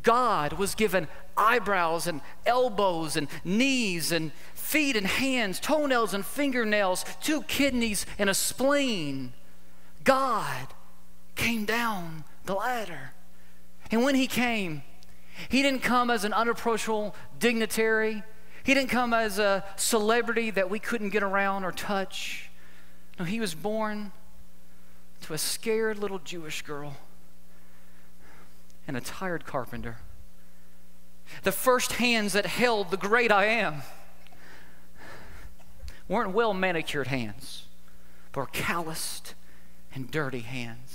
God 0.04 0.54
was 0.54 0.76
given 0.76 1.08
eyebrows 1.36 2.06
and 2.08 2.22
elbows 2.46 3.16
and 3.16 3.28
knees 3.44 4.12
and 4.12 4.32
feet 4.54 4.96
and 4.96 5.08
hands, 5.08 5.60
toenails 5.60 6.14
and 6.14 6.26
fingernails, 6.26 7.06
two 7.22 7.42
kidneys 7.44 8.06
and 8.18 8.30
a 8.30 8.34
spleen. 8.34 9.34
God 10.04 10.68
came 11.36 11.66
down 11.66 12.24
the 12.46 12.54
ladder. 12.54 13.14
And 13.92 14.04
when 14.04 14.16
he 14.16 14.28
came, 14.28 14.84
he 15.48 15.62
didn't 15.62 15.82
come 15.82 16.10
as 16.10 16.24
an 16.24 16.34
unapproachable 16.34 17.16
dignitary. 17.40 18.24
He 18.64 18.74
didn't 18.74 18.90
come 18.90 19.14
as 19.14 19.40
a 19.40 19.64
celebrity 19.78 20.52
that 20.52 20.70
we 20.70 20.80
couldn't 20.80 21.10
get 21.10 21.24
around 21.24 21.64
or 21.64 21.72
touch. 21.72 22.50
No, 23.18 23.26
he 23.26 23.40
was 23.40 23.56
born 23.56 24.12
to 25.22 25.34
a 25.34 25.38
scared 25.38 25.98
little 25.98 26.20
Jewish 26.20 26.62
girl 26.62 26.98
and 28.88 28.96
a 28.98 29.02
tired 29.02 29.46
carpenter. 29.46 29.98
The 31.44 31.52
first 31.52 31.94
hands 31.94 32.34
that 32.34 32.46
held 32.46 32.92
the 32.92 32.98
great 32.98 33.32
I 33.32 33.46
am 33.46 33.84
weren't 36.08 36.32
well 36.32 36.54
manicured 36.54 37.08
hands, 37.08 37.66
but 38.32 38.42
were 38.42 38.46
calloused 38.48 39.36
and 39.94 40.10
dirty 40.10 40.40
hands. 40.40 40.89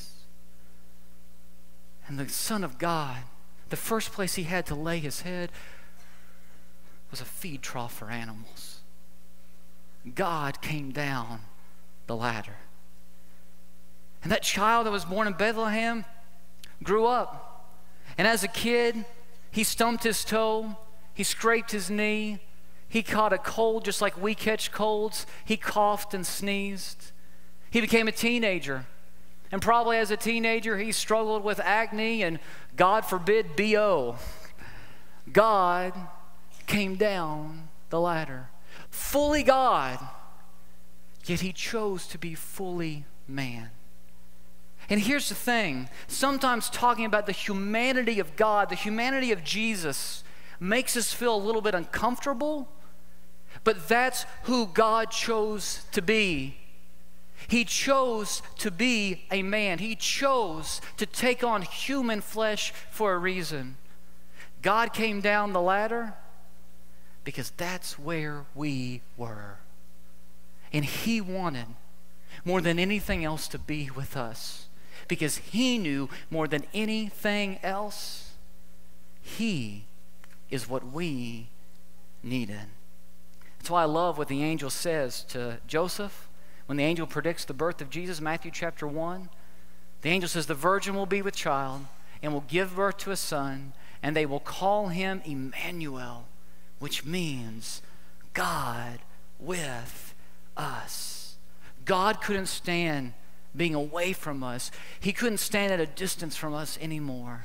And 2.14 2.28
the 2.28 2.32
Son 2.32 2.62
of 2.62 2.78
God, 2.78 3.16
the 3.70 3.76
first 3.76 4.12
place 4.12 4.36
he 4.36 4.44
had 4.44 4.66
to 4.66 4.76
lay 4.76 5.00
his 5.00 5.22
head 5.22 5.50
was 7.10 7.20
a 7.20 7.24
feed 7.24 7.60
trough 7.60 7.92
for 7.92 8.08
animals. 8.08 8.82
God 10.14 10.62
came 10.62 10.92
down 10.92 11.40
the 12.06 12.14
ladder. 12.14 12.54
And 14.22 14.30
that 14.30 14.44
child 14.44 14.86
that 14.86 14.92
was 14.92 15.04
born 15.04 15.26
in 15.26 15.32
Bethlehem 15.32 16.04
grew 16.84 17.04
up. 17.04 17.74
And 18.16 18.28
as 18.28 18.44
a 18.44 18.48
kid, 18.48 19.04
he 19.50 19.64
stumped 19.64 20.04
his 20.04 20.24
toe, 20.24 20.76
he 21.14 21.24
scraped 21.24 21.72
his 21.72 21.90
knee, 21.90 22.38
he 22.88 23.02
caught 23.02 23.32
a 23.32 23.38
cold 23.38 23.84
just 23.84 24.00
like 24.00 24.16
we 24.22 24.36
catch 24.36 24.70
colds, 24.70 25.26
he 25.44 25.56
coughed 25.56 26.14
and 26.14 26.24
sneezed. 26.24 27.10
He 27.72 27.80
became 27.80 28.06
a 28.06 28.12
teenager. 28.12 28.86
And 29.52 29.62
probably 29.62 29.98
as 29.98 30.10
a 30.10 30.16
teenager, 30.16 30.78
he 30.78 30.92
struggled 30.92 31.44
with 31.44 31.60
acne 31.60 32.22
and, 32.22 32.38
God 32.76 33.04
forbid, 33.04 33.56
BO. 33.56 34.16
God 35.32 35.92
came 36.66 36.96
down 36.96 37.68
the 37.90 38.00
ladder. 38.00 38.48
Fully 38.90 39.42
God, 39.42 39.98
yet 41.26 41.40
he 41.40 41.52
chose 41.52 42.06
to 42.08 42.18
be 42.18 42.34
fully 42.34 43.04
man. 43.28 43.70
And 44.90 45.00
here's 45.00 45.28
the 45.28 45.34
thing 45.34 45.88
sometimes 46.06 46.68
talking 46.68 47.04
about 47.06 47.26
the 47.26 47.32
humanity 47.32 48.20
of 48.20 48.36
God, 48.36 48.68
the 48.68 48.74
humanity 48.74 49.32
of 49.32 49.42
Jesus, 49.42 50.24
makes 50.60 50.96
us 50.96 51.12
feel 51.12 51.34
a 51.34 51.38
little 51.38 51.62
bit 51.62 51.74
uncomfortable, 51.74 52.68
but 53.62 53.88
that's 53.88 54.26
who 54.44 54.66
God 54.66 55.10
chose 55.10 55.84
to 55.92 56.02
be. 56.02 56.58
He 57.48 57.64
chose 57.64 58.42
to 58.58 58.70
be 58.70 59.24
a 59.30 59.42
man. 59.42 59.78
He 59.78 59.96
chose 59.96 60.80
to 60.96 61.06
take 61.06 61.44
on 61.44 61.62
human 61.62 62.20
flesh 62.20 62.72
for 62.90 63.12
a 63.12 63.18
reason. 63.18 63.76
God 64.62 64.92
came 64.92 65.20
down 65.20 65.52
the 65.52 65.60
ladder 65.60 66.14
because 67.24 67.50
that's 67.56 67.98
where 67.98 68.44
we 68.54 69.02
were. 69.16 69.58
And 70.72 70.84
He 70.84 71.20
wanted 71.20 71.66
more 72.44 72.60
than 72.60 72.78
anything 72.78 73.24
else 73.24 73.46
to 73.48 73.58
be 73.58 73.90
with 73.90 74.16
us 74.16 74.68
because 75.08 75.36
He 75.36 75.78
knew 75.78 76.08
more 76.30 76.48
than 76.48 76.64
anything 76.72 77.58
else, 77.62 78.32
He 79.20 79.84
is 80.50 80.68
what 80.68 80.92
we 80.92 81.48
needed. 82.22 82.66
That's 83.58 83.70
why 83.70 83.82
I 83.82 83.86
love 83.86 84.18
what 84.18 84.28
the 84.28 84.42
angel 84.42 84.70
says 84.70 85.22
to 85.24 85.58
Joseph 85.66 86.28
when 86.66 86.78
the 86.78 86.84
angel 86.84 87.06
predicts 87.06 87.44
the 87.44 87.54
birth 87.54 87.80
of 87.80 87.90
Jesus, 87.90 88.20
Matthew 88.20 88.50
chapter 88.50 88.86
1. 88.86 89.28
The 90.02 90.10
angel 90.10 90.28
says, 90.28 90.46
The 90.46 90.54
virgin 90.54 90.94
will 90.94 91.06
be 91.06 91.22
with 91.22 91.34
child 91.34 91.86
and 92.22 92.32
will 92.32 92.44
give 92.48 92.76
birth 92.76 92.98
to 92.98 93.10
a 93.10 93.16
son, 93.16 93.72
and 94.02 94.14
they 94.14 94.26
will 94.26 94.40
call 94.40 94.88
him 94.88 95.22
Emmanuel 95.24 96.26
which 96.84 97.04
means 97.04 97.80
God 98.34 98.98
with 99.38 100.14
us. 100.54 101.36
God 101.86 102.20
couldn't 102.20 102.46
stand 102.46 103.14
being 103.56 103.74
away 103.74 104.12
from 104.12 104.42
us, 104.42 104.70
He 105.00 105.12
couldn't 105.12 105.38
stand 105.38 105.72
at 105.72 105.80
a 105.80 105.86
distance 105.86 106.36
from 106.36 106.52
us 106.52 106.76
anymore. 106.80 107.44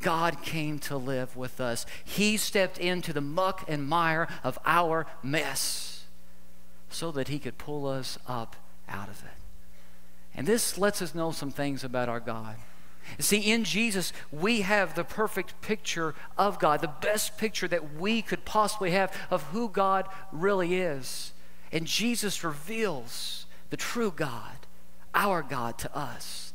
God 0.00 0.42
came 0.42 0.78
to 0.80 0.96
live 0.96 1.36
with 1.36 1.60
us. 1.60 1.84
He 2.04 2.36
stepped 2.36 2.78
into 2.78 3.12
the 3.12 3.20
muck 3.20 3.64
and 3.68 3.86
mire 3.86 4.28
of 4.44 4.58
our 4.64 5.06
mess 5.22 5.89
so 6.90 7.10
that 7.12 7.28
He 7.28 7.38
could 7.38 7.58
pull 7.58 7.86
us 7.86 8.18
up 8.26 8.56
out 8.88 9.08
of 9.08 9.22
it. 9.22 9.40
And 10.34 10.46
this 10.46 10.78
lets 10.78 11.02
us 11.02 11.14
know 11.14 11.32
some 11.32 11.50
things 11.50 11.82
about 11.82 12.08
our 12.08 12.20
God. 12.20 12.56
See, 13.18 13.50
in 13.50 13.64
Jesus, 13.64 14.12
we 14.30 14.60
have 14.60 14.94
the 14.94 15.04
perfect 15.04 15.60
picture 15.62 16.14
of 16.38 16.58
God, 16.58 16.80
the 16.80 16.88
best 17.00 17.38
picture 17.38 17.66
that 17.68 17.94
we 17.94 18.22
could 18.22 18.44
possibly 18.44 18.92
have 18.92 19.16
of 19.30 19.42
who 19.44 19.68
God 19.68 20.06
really 20.30 20.76
is. 20.76 21.32
And 21.72 21.86
Jesus 21.86 22.44
reveals 22.44 23.46
the 23.70 23.76
true 23.76 24.12
God, 24.14 24.66
our 25.14 25.42
God, 25.42 25.78
to 25.78 25.96
us. 25.96 26.52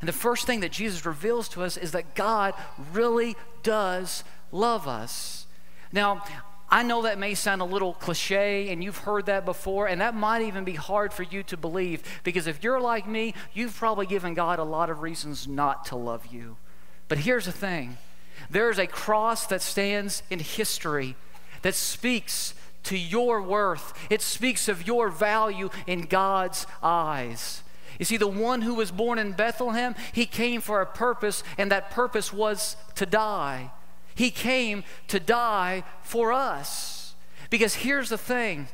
And 0.00 0.08
the 0.08 0.12
first 0.12 0.46
thing 0.46 0.60
that 0.60 0.72
Jesus 0.72 1.04
reveals 1.04 1.48
to 1.50 1.62
us 1.62 1.76
is 1.76 1.92
that 1.92 2.14
God 2.14 2.54
really 2.92 3.36
does 3.62 4.24
love 4.52 4.86
us. 4.86 5.46
Now, 5.92 6.24
I 6.70 6.82
know 6.82 7.02
that 7.02 7.18
may 7.18 7.34
sound 7.34 7.62
a 7.62 7.64
little 7.64 7.94
cliche, 7.94 8.70
and 8.70 8.84
you've 8.84 8.98
heard 8.98 9.26
that 9.26 9.46
before, 9.46 9.88
and 9.88 10.00
that 10.02 10.14
might 10.14 10.42
even 10.42 10.64
be 10.64 10.74
hard 10.74 11.14
for 11.14 11.22
you 11.22 11.42
to 11.44 11.56
believe 11.56 12.02
because 12.24 12.46
if 12.46 12.62
you're 12.62 12.80
like 12.80 13.08
me, 13.08 13.34
you've 13.54 13.74
probably 13.74 14.04
given 14.04 14.34
God 14.34 14.58
a 14.58 14.64
lot 14.64 14.90
of 14.90 15.00
reasons 15.00 15.48
not 15.48 15.86
to 15.86 15.96
love 15.96 16.26
you. 16.26 16.58
But 17.08 17.18
here's 17.18 17.46
the 17.46 17.52
thing 17.52 17.96
there's 18.50 18.78
a 18.78 18.86
cross 18.86 19.46
that 19.46 19.62
stands 19.62 20.22
in 20.30 20.40
history 20.40 21.16
that 21.62 21.74
speaks 21.74 22.54
to 22.84 22.98
your 22.98 23.42
worth, 23.42 23.92
it 24.10 24.22
speaks 24.22 24.68
of 24.68 24.86
your 24.86 25.08
value 25.08 25.70
in 25.86 26.02
God's 26.02 26.66
eyes. 26.82 27.62
You 27.98 28.04
see, 28.04 28.16
the 28.16 28.28
one 28.28 28.62
who 28.62 28.74
was 28.74 28.92
born 28.92 29.18
in 29.18 29.32
Bethlehem, 29.32 29.94
he 30.12 30.24
came 30.24 30.60
for 30.60 30.80
a 30.80 30.86
purpose, 30.86 31.42
and 31.56 31.70
that 31.72 31.90
purpose 31.90 32.32
was 32.32 32.76
to 32.94 33.06
die. 33.06 33.72
He 34.18 34.32
came 34.32 34.82
to 35.06 35.20
die 35.20 35.84
for 36.02 36.32
us. 36.32 37.14
Because 37.50 37.76
here's 37.76 38.08
the 38.08 38.18
thing 38.18 38.66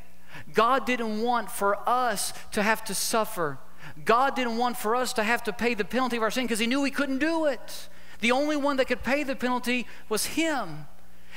God 0.53 0.87
didn't 0.87 1.21
want 1.21 1.51
for 1.51 1.77
us 1.87 2.33
to 2.53 2.63
have 2.63 2.83
to 2.85 2.95
suffer. 2.95 3.59
God 4.03 4.35
didn't 4.35 4.57
want 4.57 4.75
for 4.75 4.95
us 4.95 5.13
to 5.13 5.23
have 5.23 5.43
to 5.43 5.53
pay 5.53 5.75
the 5.75 5.85
penalty 5.85 6.17
of 6.17 6.23
our 6.23 6.31
sin 6.31 6.45
because 6.45 6.57
He 6.57 6.65
knew 6.65 6.81
we 6.81 6.89
couldn't 6.89 7.19
do 7.19 7.45
it. 7.45 7.89
The 8.21 8.31
only 8.31 8.57
one 8.57 8.77
that 8.77 8.87
could 8.87 9.03
pay 9.03 9.21
the 9.21 9.35
penalty 9.35 9.85
was 10.09 10.25
Him. 10.25 10.87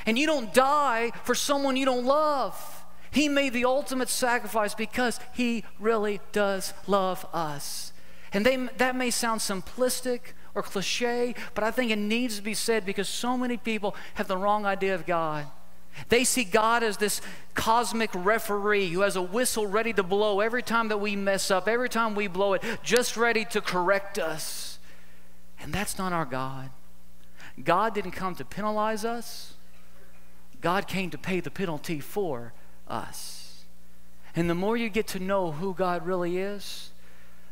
And 0.07 0.17
you 0.17 0.25
don't 0.25 0.55
die 0.55 1.11
for 1.23 1.35
someone 1.35 1.77
you 1.77 1.85
don't 1.85 2.03
love. 2.03 2.83
He 3.11 3.29
made 3.29 3.53
the 3.53 3.65
ultimate 3.65 4.09
sacrifice 4.09 4.73
because 4.73 5.19
He 5.35 5.65
really 5.79 6.19
does 6.31 6.73
love 6.87 7.27
us. 7.31 7.93
And 8.33 8.43
they, 8.43 8.55
that 8.77 8.95
may 8.95 9.11
sound 9.11 9.41
simplistic 9.41 10.33
or 10.55 10.63
cliche, 10.63 11.35
but 11.53 11.63
I 11.63 11.71
think 11.71 11.91
it 11.91 11.97
needs 11.97 12.37
to 12.37 12.41
be 12.41 12.53
said 12.53 12.85
because 12.85 13.07
so 13.07 13.37
many 13.37 13.57
people 13.57 13.95
have 14.15 14.27
the 14.27 14.37
wrong 14.37 14.65
idea 14.65 14.95
of 14.95 15.05
God. 15.05 15.45
They 16.07 16.23
see 16.23 16.43
God 16.43 16.83
as 16.83 16.97
this 16.97 17.21
cosmic 17.53 18.09
referee 18.13 18.89
who 18.89 19.01
has 19.01 19.15
a 19.15 19.21
whistle 19.21 19.67
ready 19.67 19.91
to 19.93 20.03
blow 20.03 20.39
every 20.39 20.63
time 20.63 20.87
that 20.89 20.99
we 20.99 21.15
mess 21.15 21.51
up, 21.51 21.67
every 21.67 21.89
time 21.89 22.15
we 22.15 22.27
blow 22.27 22.53
it, 22.53 22.63
just 22.83 23.17
ready 23.17 23.43
to 23.45 23.61
correct 23.61 24.17
us. 24.17 24.79
And 25.59 25.73
that's 25.73 25.97
not 25.97 26.13
our 26.13 26.25
God. 26.25 26.69
God 27.61 27.93
didn't 27.93 28.11
come 28.11 28.35
to 28.35 28.45
penalize 28.45 29.03
us, 29.03 29.55
God 30.61 30.87
came 30.87 31.09
to 31.11 31.17
pay 31.17 31.39
the 31.39 31.51
penalty 31.51 31.99
for 31.99 32.53
us. 32.87 33.65
And 34.35 34.49
the 34.49 34.55
more 34.55 34.77
you 34.77 34.89
get 34.89 35.07
to 35.07 35.19
know 35.19 35.51
who 35.51 35.73
God 35.73 36.05
really 36.05 36.37
is, 36.37 36.88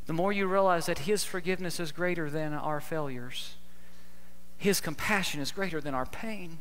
the 0.08 0.14
more 0.14 0.32
you 0.32 0.48
realize 0.48 0.88
that 0.88 1.00
His 1.00 1.24
forgiveness 1.24 1.80
is 1.80 1.92
greater 1.92 2.30
than 2.30 2.54
our 2.54 2.82
failures. 2.82 3.56
His 4.58 4.82
compassion 4.82 5.40
is 5.42 5.52
greater 5.52 5.80
than 5.80 5.94
our 5.94 6.06
pain. 6.06 6.60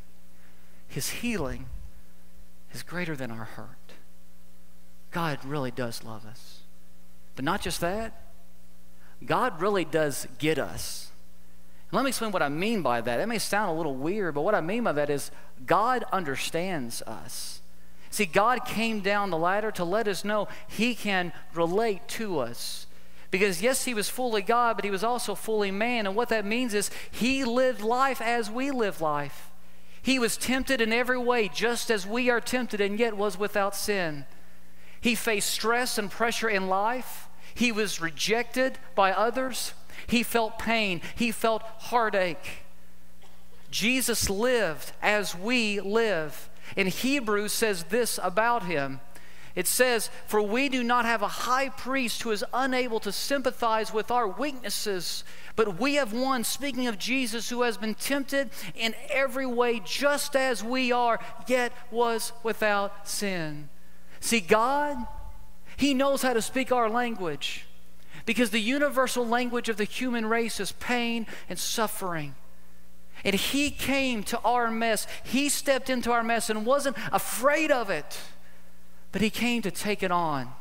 His 0.89 1.09
healing 1.09 1.67
is 2.73 2.83
greater 2.83 3.17
than 3.17 3.31
our 3.31 3.45
hurt. 3.45 3.93
God 5.11 5.43
really 5.45 5.71
does 5.71 6.05
love 6.05 6.27
us. 6.27 6.61
But 7.37 7.45
not 7.45 7.63
just 7.63 7.81
that, 7.81 8.21
God 9.25 9.61
really 9.61 9.85
does 9.85 10.27
get 10.39 10.59
us. 10.59 11.11
let 11.93 12.03
me 12.03 12.09
explain 12.09 12.33
what 12.33 12.43
I 12.43 12.49
mean 12.49 12.83
by 12.83 13.01
that. 13.01 13.21
It 13.21 13.27
may 13.27 13.39
sound 13.39 13.71
a 13.71 13.75
little 13.75 13.95
weird, 13.95 14.35
but 14.35 14.43
what 14.43 14.55
I 14.55 14.61
mean 14.61 14.85
by 14.85 14.93
that 14.93 15.09
is 15.09 15.31
God 15.65 16.05
understands 16.13 17.01
us. 17.03 17.63
See, 18.11 18.27
God 18.27 18.65
came 18.65 19.01
down 19.01 19.31
the 19.31 19.39
ladder 19.39 19.71
to 19.73 19.85
let 19.85 20.09
us 20.09 20.25
know 20.25 20.49
He 20.69 20.95
can 20.95 21.33
relate 21.55 22.07
to 22.09 22.41
us. 22.41 22.86
Because, 23.31 23.63
yes, 23.63 23.85
he 23.85 23.95
was 23.95 24.09
fully 24.09 24.43
God, 24.43 24.77
but 24.77 24.85
he 24.85 24.91
was 24.91 25.05
also 25.05 25.35
fully 25.35 25.71
man. 25.71 26.07
And 26.07 26.15
what 26.15 26.29
that 26.29 26.45
means 26.45 26.75
is 26.75 26.91
he 27.11 27.45
lived 27.45 27.81
life 27.81 28.21
as 28.21 28.51
we 28.51 28.71
live 28.71 29.01
life. 29.01 29.51
He 30.01 30.19
was 30.19 30.37
tempted 30.37 30.81
in 30.81 30.93
every 30.93 31.19
way, 31.19 31.49
just 31.49 31.91
as 31.91 32.07
we 32.07 32.31
are 32.31 32.41
tempted, 32.41 32.81
and 32.81 32.99
yet 32.99 33.17
was 33.17 33.37
without 33.37 33.75
sin. 33.75 34.25
He 35.01 35.15
faced 35.15 35.51
stress 35.51 35.99
and 35.99 36.11
pressure 36.11 36.49
in 36.49 36.69
life. 36.69 37.29
He 37.55 37.73
was 37.73 38.01
rejected 38.01 38.79
by 38.95 39.13
others. 39.13 39.75
He 40.07 40.23
felt 40.23 40.59
pain. 40.59 41.01
He 41.17 41.33
felt 41.33 41.63
heartache. 41.63 42.65
Jesus 43.71 44.31
lived 44.31 44.93
as 45.03 45.35
we 45.35 45.81
live. 45.81 46.49
And 46.77 46.89
Hebrews 46.89 47.53
says 47.53 47.85
this 47.85 48.21
about 48.23 48.65
him. 48.65 49.01
It 49.57 49.67
says, 49.67 50.11
For 50.27 50.41
we 50.43 50.69
do 50.69 50.85
not 50.85 51.07
have 51.07 51.23
a 51.23 51.29
high 51.29 51.71
priest 51.71 52.23
who 52.23 52.31
is 52.31 52.45
unable 52.53 53.01
to 53.01 53.11
sympathize 53.11 53.93
with 53.93 54.11
our 54.11 54.29
weaknesses, 54.29 55.25
but 55.57 55.81
we 55.81 55.95
have 55.95 56.13
one, 56.13 56.45
speaking 56.45 56.87
of 56.87 56.99
Jesus, 56.99 57.49
who 57.49 57.63
has 57.63 57.79
been 57.79 57.95
tempted 57.95 58.51
in 58.75 58.95
every 59.11 59.47
way 59.47 59.81
just 59.83 60.37
as 60.37 60.63
we 60.63 60.93
are, 60.93 61.19
yet 61.49 61.73
was 61.91 62.35
without 62.43 63.09
sin. 63.09 63.71
See, 64.21 64.41
God, 64.41 64.99
He 65.79 65.95
knows 65.95 66.21
how 66.21 66.35
to 66.35 66.43
speak 66.43 66.71
our 66.71 66.91
language 66.91 67.67
because 68.27 68.51
the 68.51 68.61
universal 68.61 69.27
language 69.27 69.71
of 69.71 69.79
the 69.79 69.85
human 69.85 70.27
race 70.27 70.61
is 70.61 70.73
pain 70.73 71.27
and 71.49 71.59
suffering. 71.59 72.35
And 73.25 73.35
He 73.35 73.71
came 73.71 74.23
to 74.25 74.39
our 74.41 74.71
mess. 74.71 75.07
He 75.25 75.49
stepped 75.49 75.89
into 75.89 76.13
our 76.13 76.23
mess 76.23 76.51
and 76.51 76.67
wasn't 76.67 76.99
afraid 77.11 77.71
of 77.71 77.89
it, 77.89 78.21
but 79.13 79.23
He 79.23 79.31
came 79.31 79.63
to 79.63 79.71
take 79.71 80.03
it 80.03 80.11
on, 80.11 80.53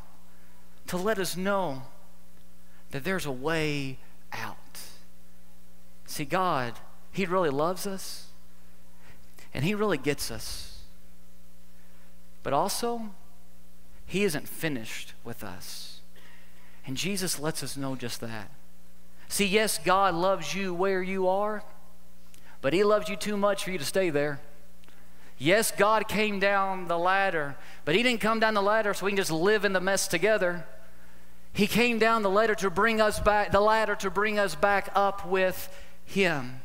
to 0.88 0.98
let 0.98 1.20
us 1.20 1.36
know 1.36 1.84
that 2.92 3.04
there's 3.04 3.26
a 3.26 3.32
way 3.32 3.98
out. 4.32 4.80
See, 6.06 6.26
God, 6.26 6.74
He 7.12 7.26
really 7.26 7.50
loves 7.50 7.86
us, 7.86 8.28
and 9.54 9.64
He 9.64 9.74
really 9.74 9.98
gets 9.98 10.32
us. 10.32 10.80
But 12.44 12.54
also, 12.54 13.10
He 14.06 14.24
isn't 14.24 14.48
finished 14.48 15.14
with 15.24 15.44
us. 15.44 16.00
And 16.86 16.96
Jesus 16.96 17.40
lets 17.40 17.64
us 17.64 17.76
know 17.76 17.96
just 17.96 18.22
that. 18.22 18.52
See, 19.28 19.46
yes, 19.46 19.80
God 19.84 20.14
loves 20.14 20.54
you 20.54 20.74
where 20.74 21.02
you 21.02 21.28
are, 21.28 21.64
but 22.62 22.74
He 22.74 22.84
loves 22.84 23.10
you 23.10 23.16
too 23.16 23.38
much 23.38 23.64
for 23.64 23.72
you 23.72 23.78
to 23.78 23.86
stay 23.86 24.10
there. 24.10 24.40
Yes, 25.38 25.72
God 25.72 26.08
came 26.08 26.40
down 26.40 26.88
the 26.88 26.98
ladder, 26.98 27.56
but 27.84 27.96
He 27.96 28.04
didn't 28.04 28.22
come 28.22 28.40
down 28.40 28.54
the 28.54 28.62
ladder 28.62 28.94
so 28.94 29.06
we 29.06 29.12
can 29.12 29.18
just 29.18 29.32
live 29.32 29.66
in 29.66 29.74
the 29.74 29.82
mess 29.82 30.08
together. 30.08 30.66
He 31.52 31.68
came 31.68 32.00
down 32.00 32.22
the 32.22 32.30
ladder 32.30 32.56
to 32.56 32.70
bring 32.70 33.00
us 33.00 33.20
back, 33.20 33.52
the 33.52 33.62
ladder 33.62 33.96
to 33.96 34.10
bring 34.10 34.38
us 34.38 34.56
back 34.56 34.90
up 34.94 35.26
with 35.26 35.74
him. 36.04 36.62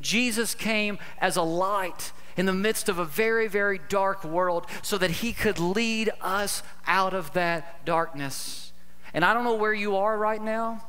Jesus 0.00 0.54
came 0.54 0.98
as 1.20 1.36
a 1.36 1.42
light 1.42 2.12
in 2.36 2.46
the 2.46 2.52
midst 2.52 2.88
of 2.88 2.98
a 2.98 3.04
very, 3.04 3.48
very 3.48 3.80
dark 3.88 4.24
world 4.24 4.66
so 4.82 4.98
that 4.98 5.10
he 5.10 5.32
could 5.32 5.58
lead 5.58 6.10
us 6.20 6.62
out 6.86 7.14
of 7.14 7.32
that 7.32 7.84
darkness. 7.84 8.72
And 9.12 9.24
I 9.24 9.34
don't 9.34 9.44
know 9.44 9.54
where 9.54 9.74
you 9.74 9.96
are 9.96 10.16
right 10.16 10.42
now. 10.42 10.84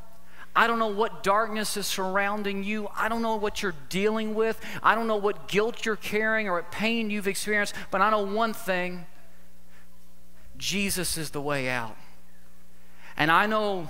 I 0.56 0.68
don't 0.68 0.80
know 0.80 0.88
what 0.88 1.24
darkness 1.24 1.78
is 1.78 1.88
surrounding 1.88 2.64
you. 2.64 2.90
I 2.96 3.08
don't 3.08 3.22
know 3.22 3.36
what 3.36 3.62
you're 3.62 3.76
dealing 3.90 4.36
with. 4.36 4.60
I 4.82 4.96
don't 4.96 5.08
know 5.08 5.16
what 5.16 5.48
guilt 5.48 5.86
you're 5.86 5.96
carrying 5.96 6.48
or 6.48 6.56
what 6.56 6.72
pain 6.72 7.10
you've 7.10 7.28
experienced. 7.28 7.74
But 7.92 8.02
I 8.02 8.10
know 8.10 8.24
one 8.24 8.54
thing 8.54 9.06
Jesus 10.58 11.18
is 11.18 11.30
the 11.30 11.42
way 11.42 11.70
out. 11.70 11.96
And 13.16 13.32
I 13.32 13.46
know 13.46 13.90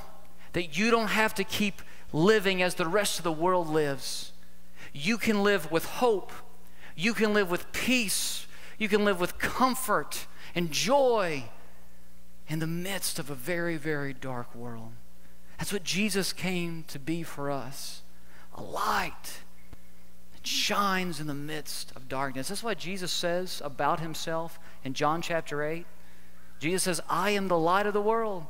that 0.54 0.78
you 0.78 0.92
don't 0.92 1.08
have 1.08 1.34
to 1.36 1.44
keep 1.44 1.82
living 2.12 2.62
as 2.62 2.76
the 2.76 2.88
rest 2.88 3.20
of 3.20 3.24
the 3.24 3.32
world 3.32 3.68
lives. 3.68 4.32
You 4.94 5.18
can 5.18 5.44
live 5.44 5.72
with 5.72 5.86
hope. 5.86 6.32
You 6.96 7.14
can 7.14 7.34
live 7.34 7.50
with 7.50 7.72
peace. 7.72 8.48
You 8.78 8.90
can 8.90 9.06
live 9.06 9.20
with 9.20 9.38
comfort 9.38 10.28
and 10.56 10.72
joy 10.72 11.44
in 12.48 12.60
the 12.60 12.68
midst 12.68 13.20
of 13.20 13.30
a 13.30 13.36
very, 13.36 13.78
very 13.78 14.14
dark 14.14 14.54
world. 14.56 14.94
That's 15.60 15.74
what 15.74 15.84
Jesus 15.84 16.32
came 16.32 16.86
to 16.88 16.98
be 16.98 17.22
for 17.22 17.52
us 17.52 18.02
a 18.56 18.64
light 18.64 19.42
that 20.34 20.48
shines 20.48 21.20
in 21.20 21.28
the 21.28 21.34
midst 21.34 21.94
of 21.96 22.10
darkness. 22.10 22.48
That's 22.48 22.64
what 22.64 22.78
Jesus 22.78 23.12
says 23.12 23.62
about 23.64 24.00
himself 24.00 24.58
in 24.84 24.94
John 24.94 25.22
chapter 25.22 25.64
8. 25.64 25.86
Jesus 26.60 26.84
says, 26.84 27.02
I 27.10 27.32
am 27.32 27.48
the 27.48 27.58
light 27.58 27.86
of 27.86 27.94
the 27.94 28.02
world. 28.02 28.46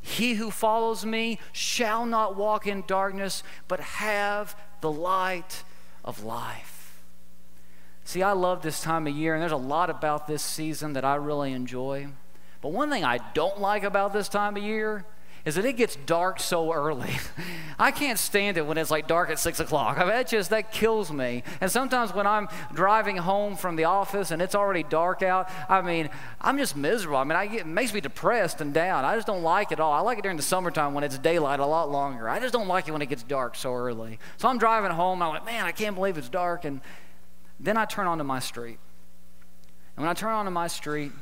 He 0.00 0.34
who 0.34 0.50
follows 0.50 1.04
me 1.04 1.38
shall 1.52 2.06
not 2.06 2.36
walk 2.36 2.66
in 2.66 2.84
darkness, 2.86 3.44
but 3.68 3.78
have 3.80 4.56
the 4.80 4.90
light 4.90 5.62
of 6.04 6.24
life. 6.24 7.02
See, 8.04 8.22
I 8.22 8.32
love 8.32 8.62
this 8.62 8.82
time 8.82 9.06
of 9.06 9.14
year, 9.14 9.34
and 9.34 9.42
there's 9.42 9.52
a 9.52 9.56
lot 9.56 9.90
about 9.90 10.26
this 10.26 10.42
season 10.42 10.94
that 10.94 11.04
I 11.04 11.14
really 11.16 11.52
enjoy. 11.52 12.08
But 12.60 12.72
one 12.72 12.90
thing 12.90 13.04
I 13.04 13.18
don't 13.32 13.60
like 13.60 13.84
about 13.84 14.12
this 14.12 14.28
time 14.28 14.56
of 14.56 14.62
year 14.62 15.04
is 15.44 15.56
that 15.56 15.64
it 15.64 15.76
gets 15.76 15.96
dark 16.06 16.38
so 16.38 16.72
early. 16.72 17.10
I 17.78 17.90
can't 17.90 18.18
stand 18.18 18.56
it 18.56 18.66
when 18.66 18.78
it's 18.78 18.90
like 18.90 19.08
dark 19.08 19.28
at 19.30 19.38
six 19.40 19.58
o'clock. 19.58 19.98
I 19.98 20.00
mean, 20.00 20.10
that 20.10 20.28
just 20.28 20.50
that 20.50 20.70
kills 20.70 21.12
me. 21.12 21.42
And 21.60 21.70
sometimes 21.70 22.14
when 22.14 22.26
I'm 22.26 22.48
driving 22.72 23.16
home 23.16 23.56
from 23.56 23.74
the 23.74 23.84
office 23.84 24.30
and 24.30 24.40
it's 24.40 24.54
already 24.54 24.84
dark 24.84 25.22
out, 25.22 25.50
I 25.68 25.82
mean, 25.82 26.10
I'm 26.40 26.58
just 26.58 26.76
miserable. 26.76 27.18
I 27.18 27.24
mean, 27.24 27.36
I 27.36 27.46
get, 27.48 27.60
it 27.62 27.66
makes 27.66 27.92
me 27.92 28.00
depressed 28.00 28.60
and 28.60 28.72
down. 28.72 29.04
I 29.04 29.16
just 29.16 29.26
don't 29.26 29.42
like 29.42 29.72
it 29.72 29.80
all. 29.80 29.92
I 29.92 30.00
like 30.00 30.18
it 30.18 30.22
during 30.22 30.36
the 30.36 30.44
summertime 30.44 30.94
when 30.94 31.02
it's 31.02 31.18
daylight 31.18 31.58
a 31.58 31.66
lot 31.66 31.90
longer. 31.90 32.28
I 32.28 32.38
just 32.38 32.52
don't 32.52 32.68
like 32.68 32.86
it 32.86 32.92
when 32.92 33.02
it 33.02 33.08
gets 33.08 33.24
dark 33.24 33.56
so 33.56 33.74
early. 33.74 34.20
So 34.36 34.48
I'm 34.48 34.58
driving 34.58 34.92
home. 34.92 35.22
I'm 35.22 35.30
like, 35.30 35.44
man, 35.44 35.64
I 35.64 35.72
can't 35.72 35.96
believe 35.96 36.18
it's 36.18 36.28
dark. 36.28 36.64
And 36.64 36.80
then 37.58 37.76
I 37.76 37.84
turn 37.84 38.06
onto 38.06 38.24
my 38.24 38.38
street. 38.38 38.78
And 39.96 40.04
when 40.04 40.08
I 40.08 40.14
turn 40.14 40.32
onto 40.32 40.52
my 40.52 40.68
street, 40.68 41.12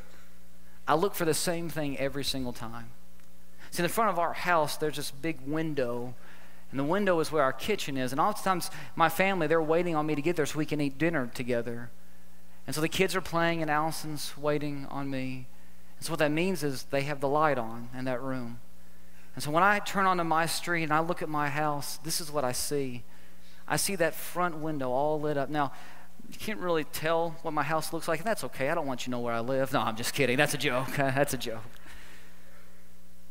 I 0.87 0.95
look 0.95 1.15
for 1.15 1.25
the 1.25 1.35
same 1.35 1.69
thing 1.71 1.99
every 1.99 2.25
single 2.25 2.53
time. 2.53 2.91
See, 3.71 3.81
in 3.81 3.85
the 3.85 3.89
front 3.89 4.11
of 4.11 4.19
our 4.19 4.33
house, 4.33 4.77
there's 4.77 4.97
this 4.97 5.11
big 5.11 5.41
window, 5.47 6.15
and 6.71 6.79
the 6.79 6.85
window 6.85 7.21
is 7.21 7.31
where 7.31 7.43
our 7.43 7.53
kitchen 7.53 7.97
is. 7.97 8.13
And 8.13 8.21
oftentimes, 8.21 8.71
my 8.97 9.09
family, 9.09 9.47
they're 9.47 9.63
waiting 9.63 9.95
on 9.95 10.07
me 10.07 10.15
to 10.15 10.23
get 10.23 10.37
there 10.37 10.47
so 10.47 10.59
we 10.59 10.67
can 10.67 10.81
eat 10.81 10.99
dinner 10.99 11.31
together. 11.33 11.91
And 12.67 12.75
so 12.75 12.81
the 12.81 12.89
kids 12.89 13.17
are 13.17 13.21
playing, 13.21 13.63
and 13.63 13.71
Allison's 13.71 14.37
waiting 14.37 14.87
on 14.91 15.11
me. 15.11 15.47
And 15.99 16.07
so 16.07 16.13
what 16.13 16.19
that 16.19 16.31
means 16.31 16.63
is 16.63 16.85
they 16.85 17.03
have 17.03 17.21
the 17.21 17.29
light 17.29 17.59
on 17.59 17.89
in 17.97 18.05
that 18.05 18.23
room. 18.23 18.61
And 19.35 19.43
so 19.43 19.51
when 19.51 19.63
I 19.63 19.79
turn 19.79 20.07
onto 20.07 20.25
my 20.25 20.47
street 20.47 20.85
and 20.85 20.93
I 20.93 21.01
look 21.01 21.23
at 21.23 21.29
my 21.29 21.49
house, 21.49 21.99
this 21.99 22.21
is 22.21 22.31
what 22.31 22.45
I 22.45 22.53
see. 22.53 23.05
I 23.69 23.77
see 23.77 23.95
that 23.97 24.15
front 24.15 24.59
window 24.59 24.91
all 24.91 25.21
lit 25.21 25.37
up. 25.37 25.49
Now, 25.49 25.73
you 26.29 26.39
can't 26.39 26.59
really 26.61 26.85
tell 26.85 27.37
what 27.43 27.53
my 27.53 27.63
house 27.63 27.93
looks 27.93 28.09
like, 28.09 28.21
and 28.21 28.27
that's 28.27 28.45
okay. 28.45 28.69
I 28.69 28.75
don't 28.75 28.87
want 28.87 29.03
you 29.03 29.05
to 29.07 29.11
know 29.11 29.21
where 29.21 29.35
I 29.35 29.41
live. 29.41 29.73
No, 29.73 29.81
I'm 29.81 29.97
just 29.97 30.15
kidding. 30.15 30.37
That's 30.37 30.55
a 30.55 30.59
joke. 30.59 30.89
that's 30.97 31.35
a 31.35 31.39
joke. 31.39 31.63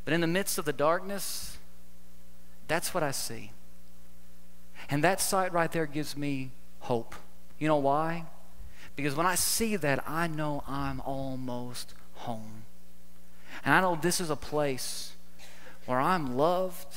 But 0.06 0.14
in 0.14 0.22
the 0.22 0.28
midst 0.28 0.58
of 0.58 0.66
the 0.66 0.74
darkness, 0.74 1.58
that's 2.68 2.94
what 2.94 3.04
I 3.04 3.12
see. 3.12 3.52
And 4.90 5.04
that 5.04 5.22
sight 5.22 5.54
right 5.54 5.72
there 5.72 5.86
gives 5.86 6.16
me 6.16 6.52
hope. 6.80 7.16
You 7.60 7.68
know 7.68 7.78
why? 7.78 8.26
Because 8.96 9.16
when 9.16 9.26
I 9.26 9.36
see 9.36 9.76
that, 9.76 10.04
I 10.08 10.28
know 10.28 10.64
I'm 10.68 11.02
almost 11.02 11.94
home. 12.14 12.64
And 13.64 13.74
I 13.74 13.82
know 13.82 13.98
this 14.02 14.20
is 14.20 14.30
a 14.30 14.36
place 14.36 15.14
where 15.86 16.00
I'm 16.00 16.38
loved. 16.38 16.88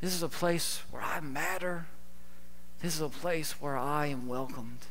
This 0.00 0.14
is 0.14 0.22
a 0.22 0.28
place 0.28 0.82
where 0.90 1.02
I 1.02 1.20
matter. 1.20 1.86
This 2.80 2.94
is 2.94 3.00
a 3.00 3.08
place 3.08 3.52
where 3.60 3.76
I 3.76 4.06
am 4.06 4.26
welcomed. 4.26 4.86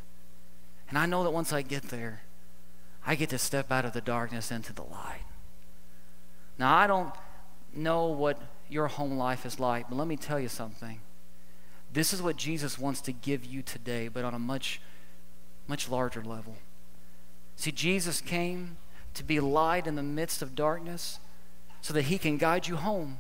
And 0.90 0.98
I 0.98 1.06
know 1.06 1.24
that 1.24 1.32
once 1.32 1.54
I 1.54 1.62
get 1.62 1.84
there, 1.84 2.22
I 3.06 3.16
get 3.16 3.30
to 3.30 3.38
step 3.38 3.72
out 3.72 3.86
of 3.86 3.94
the 3.94 4.02
darkness 4.02 4.52
into 4.52 4.74
the 4.74 4.84
light. 4.84 5.26
Now, 6.58 6.76
I 6.76 6.88
don't 6.88 7.14
know 7.74 8.08
what 8.08 8.40
your 8.70 8.88
home 8.88 9.18
life 9.18 9.46
is 9.46 9.60
like, 9.60 9.90
but 9.90 9.98
let 9.98 10.08
me 10.08 10.18
tell 10.18 10.40
you 10.40 10.50
something. 10.50 11.00
This 11.92 12.14
is 12.14 12.22
what 12.22 12.38
Jesus 12.38 12.80
wants 12.80 13.02
to 13.02 13.12
give 13.12 13.46
you 13.46 13.62
today, 13.62 14.08
but 14.08 14.26
on 14.26 14.34
a 14.34 14.40
much, 14.40 14.82
much 15.68 15.90
larger 15.90 16.24
level. 16.24 16.56
See, 17.56 17.72
Jesus 17.72 18.20
came 18.20 18.78
to 19.14 19.24
be 19.24 19.40
light 19.40 19.86
in 19.86 19.96
the 19.96 20.04
midst 20.04 20.42
of 20.42 20.56
darkness 20.56 21.20
so 21.82 21.94
that 21.94 22.04
he 22.04 22.18
can 22.18 22.38
guide 22.38 22.68
you 22.68 22.78
home, 22.78 23.20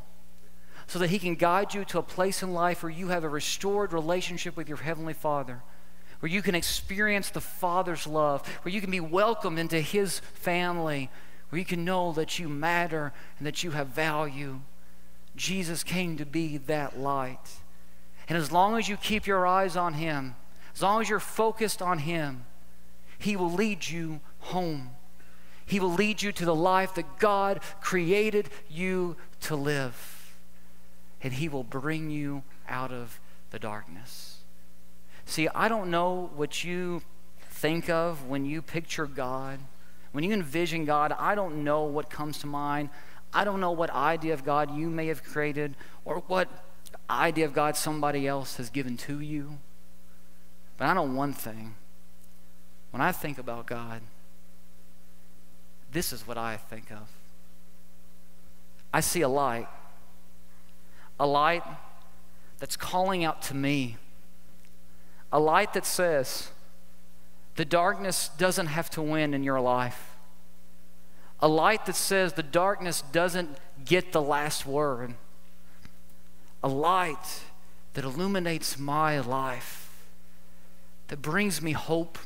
so 0.87 0.97
that 0.99 1.11
he 1.11 1.19
can 1.19 1.35
guide 1.35 1.73
you 1.73 1.85
to 1.85 1.99
a 1.99 2.03
place 2.03 2.41
in 2.41 2.53
life 2.53 2.81
where 2.81 2.91
you 2.91 3.09
have 3.09 3.23
a 3.23 3.29
restored 3.29 3.93
relationship 3.93 4.57
with 4.57 4.67
your 4.67 4.77
Heavenly 4.77 5.13
Father, 5.13 5.61
where 6.19 6.31
you 6.31 6.41
can 6.41 6.55
experience 6.55 7.29
the 7.29 7.41
Father's 7.41 8.07
love, 8.07 8.47
where 8.63 8.73
you 8.73 8.81
can 8.81 8.91
be 8.91 8.99
welcomed 8.99 9.59
into 9.59 9.79
his 9.81 10.19
family, 10.33 11.09
where 11.53 11.59
you 11.59 11.65
can 11.65 11.85
know 11.85 12.11
that 12.13 12.39
you 12.39 12.49
matter 12.49 13.13
and 13.37 13.45
that 13.45 13.63
you 13.63 13.69
have 13.69 13.85
value. 13.89 14.59
Jesus 15.35 15.83
came 15.83 16.17
to 16.17 16.25
be 16.25 16.57
that 16.57 16.97
light. 16.97 17.57
And 18.27 18.35
as 18.39 18.51
long 18.51 18.75
as 18.75 18.89
you 18.89 18.97
keep 18.97 19.27
your 19.27 19.45
eyes 19.45 19.77
on 19.77 19.93
Him, 19.93 20.35
as 20.73 20.81
long 20.81 20.99
as 20.99 21.09
you're 21.09 21.19
focused 21.19 21.79
on 21.79 21.99
Him, 21.99 22.45
He 23.19 23.35
will 23.35 23.51
lead 23.51 23.87
you 23.87 24.19
home. 24.39 24.95
He 25.63 25.79
will 25.79 25.93
lead 25.93 26.23
you 26.23 26.31
to 26.31 26.43
the 26.43 26.55
life 26.55 26.95
that 26.95 27.19
God 27.19 27.59
created 27.81 28.49
you 28.67 29.15
to 29.41 29.55
live. 29.55 30.33
And 31.21 31.33
He 31.33 31.49
will 31.49 31.63
bring 31.63 32.09
you 32.09 32.41
out 32.67 32.91
of 32.91 33.19
the 33.51 33.59
darkness. 33.59 34.39
See, 35.25 35.47
I 35.49 35.67
don't 35.67 35.91
know 35.91 36.31
what 36.35 36.63
you 36.63 37.03
think 37.47 37.91
of 37.91 38.25
when 38.25 38.43
you 38.43 38.63
picture 38.63 39.05
God. 39.05 39.59
When 40.13 40.23
you 40.23 40.31
envision 40.31 40.85
God, 40.85 41.13
I 41.19 41.35
don't 41.35 41.63
know 41.63 41.83
what 41.83 42.09
comes 42.09 42.37
to 42.39 42.47
mind. 42.47 42.89
I 43.33 43.43
don't 43.43 43.59
know 43.59 43.71
what 43.71 43.89
idea 43.89 44.33
of 44.33 44.45
God 44.45 44.75
you 44.75 44.89
may 44.89 45.07
have 45.07 45.23
created 45.23 45.75
or 46.05 46.19
what 46.27 46.47
idea 47.09 47.45
of 47.45 47.53
God 47.53 47.75
somebody 47.75 48.27
else 48.27 48.57
has 48.57 48.69
given 48.69 48.95
to 48.97 49.19
you. 49.19 49.57
But 50.77 50.85
I 50.85 50.93
know 50.93 51.03
one 51.03 51.33
thing. 51.33 51.75
When 52.91 53.01
I 53.01 53.11
think 53.11 53.39
about 53.39 53.65
God, 53.65 54.01
this 55.91 56.13
is 56.13 56.27
what 56.27 56.37
I 56.37 56.57
think 56.57 56.91
of. 56.91 57.09
I 58.93 58.99
see 58.99 59.21
a 59.21 59.27
light, 59.27 59.67
a 61.19 61.25
light 61.25 61.63
that's 62.59 62.77
calling 62.77 63.23
out 63.23 63.41
to 63.43 63.55
me, 63.55 63.97
a 65.31 65.39
light 65.39 65.73
that 65.73 65.87
says, 65.87 66.49
the 67.55 67.65
darkness 67.65 68.29
doesn't 68.37 68.67
have 68.67 68.89
to 68.91 69.01
win 69.01 69.33
in 69.33 69.43
your 69.43 69.61
life. 69.61 70.15
A 71.39 71.47
light 71.47 71.85
that 71.85 71.95
says 71.95 72.33
the 72.33 72.43
darkness 72.43 73.03
doesn't 73.11 73.57
get 73.85 74.11
the 74.11 74.21
last 74.21 74.65
word. 74.65 75.15
A 76.63 76.67
light 76.67 77.41
that 77.93 78.05
illuminates 78.05 78.79
my 78.79 79.19
life, 79.19 79.91
that 81.09 81.21
brings 81.21 81.61
me 81.61 81.73
hope, 81.73 82.17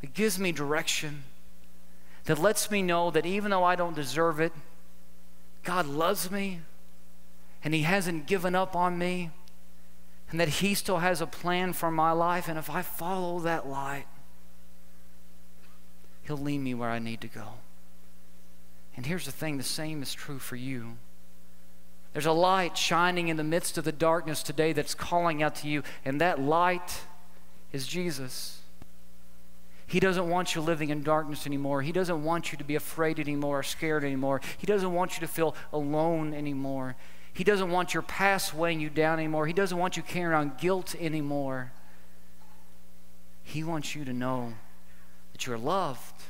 that 0.00 0.12
gives 0.12 0.38
me 0.38 0.52
direction, 0.52 1.24
that 2.24 2.38
lets 2.38 2.70
me 2.70 2.82
know 2.82 3.10
that 3.10 3.24
even 3.24 3.50
though 3.50 3.64
I 3.64 3.76
don't 3.76 3.94
deserve 3.94 4.40
it, 4.40 4.52
God 5.62 5.86
loves 5.86 6.30
me 6.30 6.60
and 7.62 7.72
He 7.72 7.82
hasn't 7.82 8.26
given 8.26 8.54
up 8.54 8.76
on 8.76 8.98
me 8.98 9.30
and 10.30 10.40
that 10.40 10.48
He 10.48 10.74
still 10.74 10.98
has 10.98 11.20
a 11.20 11.26
plan 11.26 11.72
for 11.72 11.90
my 11.90 12.12
life. 12.12 12.48
And 12.48 12.58
if 12.58 12.68
I 12.68 12.82
follow 12.82 13.38
that 13.40 13.68
light, 13.68 14.06
He'll 16.24 16.38
lead 16.38 16.58
me 16.58 16.74
where 16.74 16.90
I 16.90 16.98
need 16.98 17.20
to 17.20 17.28
go. 17.28 17.54
And 18.96 19.06
here's 19.06 19.26
the 19.26 19.32
thing 19.32 19.58
the 19.58 19.62
same 19.62 20.02
is 20.02 20.14
true 20.14 20.38
for 20.38 20.56
you. 20.56 20.96
There's 22.12 22.26
a 22.26 22.32
light 22.32 22.78
shining 22.78 23.28
in 23.28 23.36
the 23.36 23.44
midst 23.44 23.76
of 23.76 23.84
the 23.84 23.92
darkness 23.92 24.42
today 24.42 24.72
that's 24.72 24.94
calling 24.94 25.42
out 25.42 25.56
to 25.56 25.68
you, 25.68 25.82
and 26.04 26.20
that 26.20 26.40
light 26.40 27.02
is 27.72 27.86
Jesus. 27.86 28.60
He 29.86 30.00
doesn't 30.00 30.30
want 30.30 30.54
you 30.54 30.60
living 30.60 30.90
in 30.90 31.02
darkness 31.02 31.46
anymore. 31.46 31.82
He 31.82 31.92
doesn't 31.92 32.24
want 32.24 32.52
you 32.52 32.58
to 32.58 32.64
be 32.64 32.76
afraid 32.76 33.18
anymore 33.18 33.58
or 33.58 33.62
scared 33.62 34.04
anymore. 34.04 34.40
He 34.58 34.66
doesn't 34.66 34.92
want 34.92 35.14
you 35.14 35.20
to 35.20 35.32
feel 35.32 35.54
alone 35.72 36.32
anymore. 36.32 36.96
He 37.34 37.44
doesn't 37.44 37.70
want 37.70 37.92
your 37.92 38.02
past 38.02 38.54
weighing 38.54 38.80
you 38.80 38.88
down 38.88 39.18
anymore. 39.18 39.46
He 39.46 39.52
doesn't 39.52 39.76
want 39.76 39.96
you 39.96 40.02
carrying 40.04 40.34
on 40.34 40.52
guilt 40.58 40.94
anymore. 40.98 41.72
He 43.42 43.64
wants 43.64 43.94
you 43.94 44.04
to 44.04 44.12
know 44.12 44.54
that 45.34 45.46
you're 45.46 45.58
loved 45.58 46.22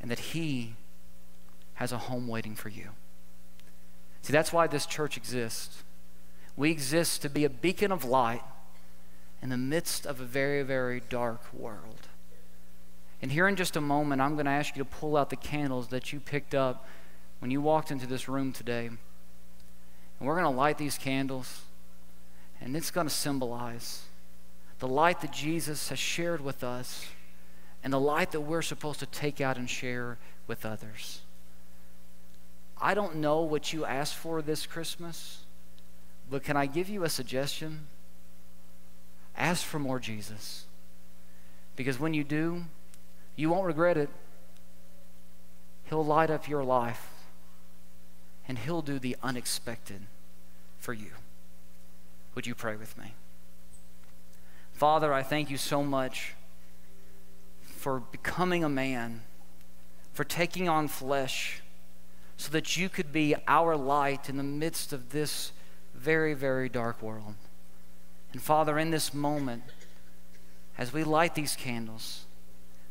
and 0.00 0.10
that 0.10 0.18
He 0.20 0.74
has 1.74 1.90
a 1.90 1.98
home 1.98 2.28
waiting 2.28 2.54
for 2.54 2.68
you. 2.68 2.90
See, 4.22 4.32
that's 4.32 4.52
why 4.52 4.66
this 4.66 4.86
church 4.86 5.16
exists. 5.16 5.82
We 6.54 6.70
exist 6.70 7.22
to 7.22 7.28
be 7.28 7.44
a 7.44 7.50
beacon 7.50 7.90
of 7.90 8.04
light 8.04 8.42
in 9.42 9.48
the 9.48 9.56
midst 9.56 10.06
of 10.06 10.20
a 10.20 10.24
very, 10.24 10.62
very 10.62 11.00
dark 11.08 11.42
world. 11.52 12.08
And 13.22 13.32
here 13.32 13.48
in 13.48 13.56
just 13.56 13.76
a 13.76 13.80
moment, 13.80 14.20
I'm 14.20 14.34
going 14.34 14.46
to 14.46 14.52
ask 14.52 14.76
you 14.76 14.84
to 14.84 14.88
pull 14.88 15.16
out 15.16 15.30
the 15.30 15.36
candles 15.36 15.88
that 15.88 16.12
you 16.12 16.20
picked 16.20 16.54
up 16.54 16.86
when 17.38 17.50
you 17.50 17.60
walked 17.60 17.90
into 17.90 18.06
this 18.06 18.28
room 18.28 18.52
today. 18.52 18.86
And 18.86 18.98
we're 20.20 20.34
going 20.34 20.44
to 20.44 20.58
light 20.58 20.78
these 20.78 20.98
candles, 20.98 21.62
and 22.60 22.76
it's 22.76 22.90
going 22.90 23.06
to 23.06 23.12
symbolize 23.12 24.02
the 24.78 24.88
light 24.88 25.20
that 25.22 25.32
Jesus 25.32 25.88
has 25.88 25.98
shared 25.98 26.42
with 26.42 26.62
us 26.62 27.06
and 27.86 27.92
the 27.92 28.00
light 28.00 28.32
that 28.32 28.40
we're 28.40 28.62
supposed 28.62 28.98
to 28.98 29.06
take 29.06 29.40
out 29.40 29.56
and 29.56 29.70
share 29.70 30.18
with 30.48 30.66
others. 30.66 31.20
I 32.80 32.94
don't 32.94 33.14
know 33.14 33.42
what 33.42 33.72
you 33.72 33.84
asked 33.84 34.16
for 34.16 34.42
this 34.42 34.66
Christmas, 34.66 35.44
but 36.28 36.42
can 36.42 36.56
I 36.56 36.66
give 36.66 36.88
you 36.88 37.04
a 37.04 37.08
suggestion? 37.08 37.86
Ask 39.36 39.64
for 39.64 39.78
more 39.78 40.00
Jesus. 40.00 40.64
Because 41.76 42.00
when 42.00 42.12
you 42.12 42.24
do, 42.24 42.64
you 43.36 43.50
won't 43.50 43.66
regret 43.66 43.96
it. 43.96 44.10
He'll 45.84 46.04
light 46.04 46.28
up 46.28 46.48
your 46.48 46.64
life, 46.64 47.08
and 48.48 48.58
He'll 48.58 48.82
do 48.82 48.98
the 48.98 49.16
unexpected 49.22 50.00
for 50.76 50.92
you. 50.92 51.12
Would 52.34 52.48
you 52.48 52.56
pray 52.56 52.74
with 52.74 52.98
me? 52.98 53.14
Father, 54.72 55.12
I 55.12 55.22
thank 55.22 55.50
you 55.50 55.56
so 55.56 55.84
much 55.84 56.34
for 57.86 58.00
becoming 58.00 58.64
a 58.64 58.68
man, 58.68 59.22
for 60.12 60.24
taking 60.24 60.68
on 60.68 60.88
flesh, 60.88 61.62
so 62.36 62.50
that 62.50 62.76
you 62.76 62.88
could 62.88 63.12
be 63.12 63.36
our 63.46 63.76
light 63.76 64.28
in 64.28 64.36
the 64.36 64.42
midst 64.42 64.92
of 64.92 65.10
this 65.10 65.52
very, 65.94 66.34
very 66.34 66.68
dark 66.68 67.00
world. 67.00 67.36
And 68.32 68.42
Father, 68.42 68.76
in 68.76 68.90
this 68.90 69.14
moment, 69.14 69.62
as 70.76 70.92
we 70.92 71.04
light 71.04 71.36
these 71.36 71.54
candles, 71.54 72.24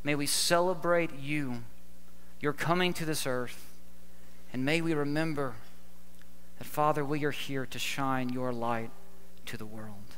may 0.01 0.15
we 0.15 0.25
celebrate 0.25 1.12
you, 1.19 1.63
your 2.39 2.53
coming 2.53 2.93
to 2.93 3.03
this 3.03 3.27
earth, 3.27 3.73
and 4.53 4.63
may 4.63 4.79
we 4.79 4.93
remember 4.93 5.55
that, 6.58 6.67
Father, 6.67 7.03
we 7.03 7.25
are 7.25 7.31
here 7.31 7.65
to 7.65 7.77
shine 7.77 8.29
your 8.29 8.53
light 8.53 8.91
to 9.45 9.58
the 9.58 9.65
world. 9.65 10.15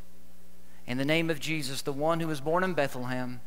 In 0.85 0.99
the 0.99 1.03
name 1.03 1.31
of 1.31 1.39
Jesus, 1.39 1.81
the 1.81 1.91
one 1.91 2.19
who 2.19 2.27
was 2.27 2.41
born 2.41 2.63
in 2.63 2.75
Bethlehem, 2.75 3.41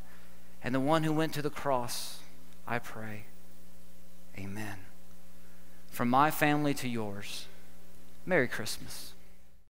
and 0.62 0.74
the 0.74 0.80
one 0.80 1.04
who 1.04 1.12
went 1.12 1.34
to 1.34 1.42
the 1.42 1.50
cross, 1.50 2.20
I 2.66 2.78
pray. 2.78 3.24
Amen. 4.38 4.78
From 5.88 6.08
my 6.08 6.30
family 6.30 6.74
to 6.74 6.88
yours, 6.88 7.46
Merry 8.24 8.48
Christmas. 8.48 9.09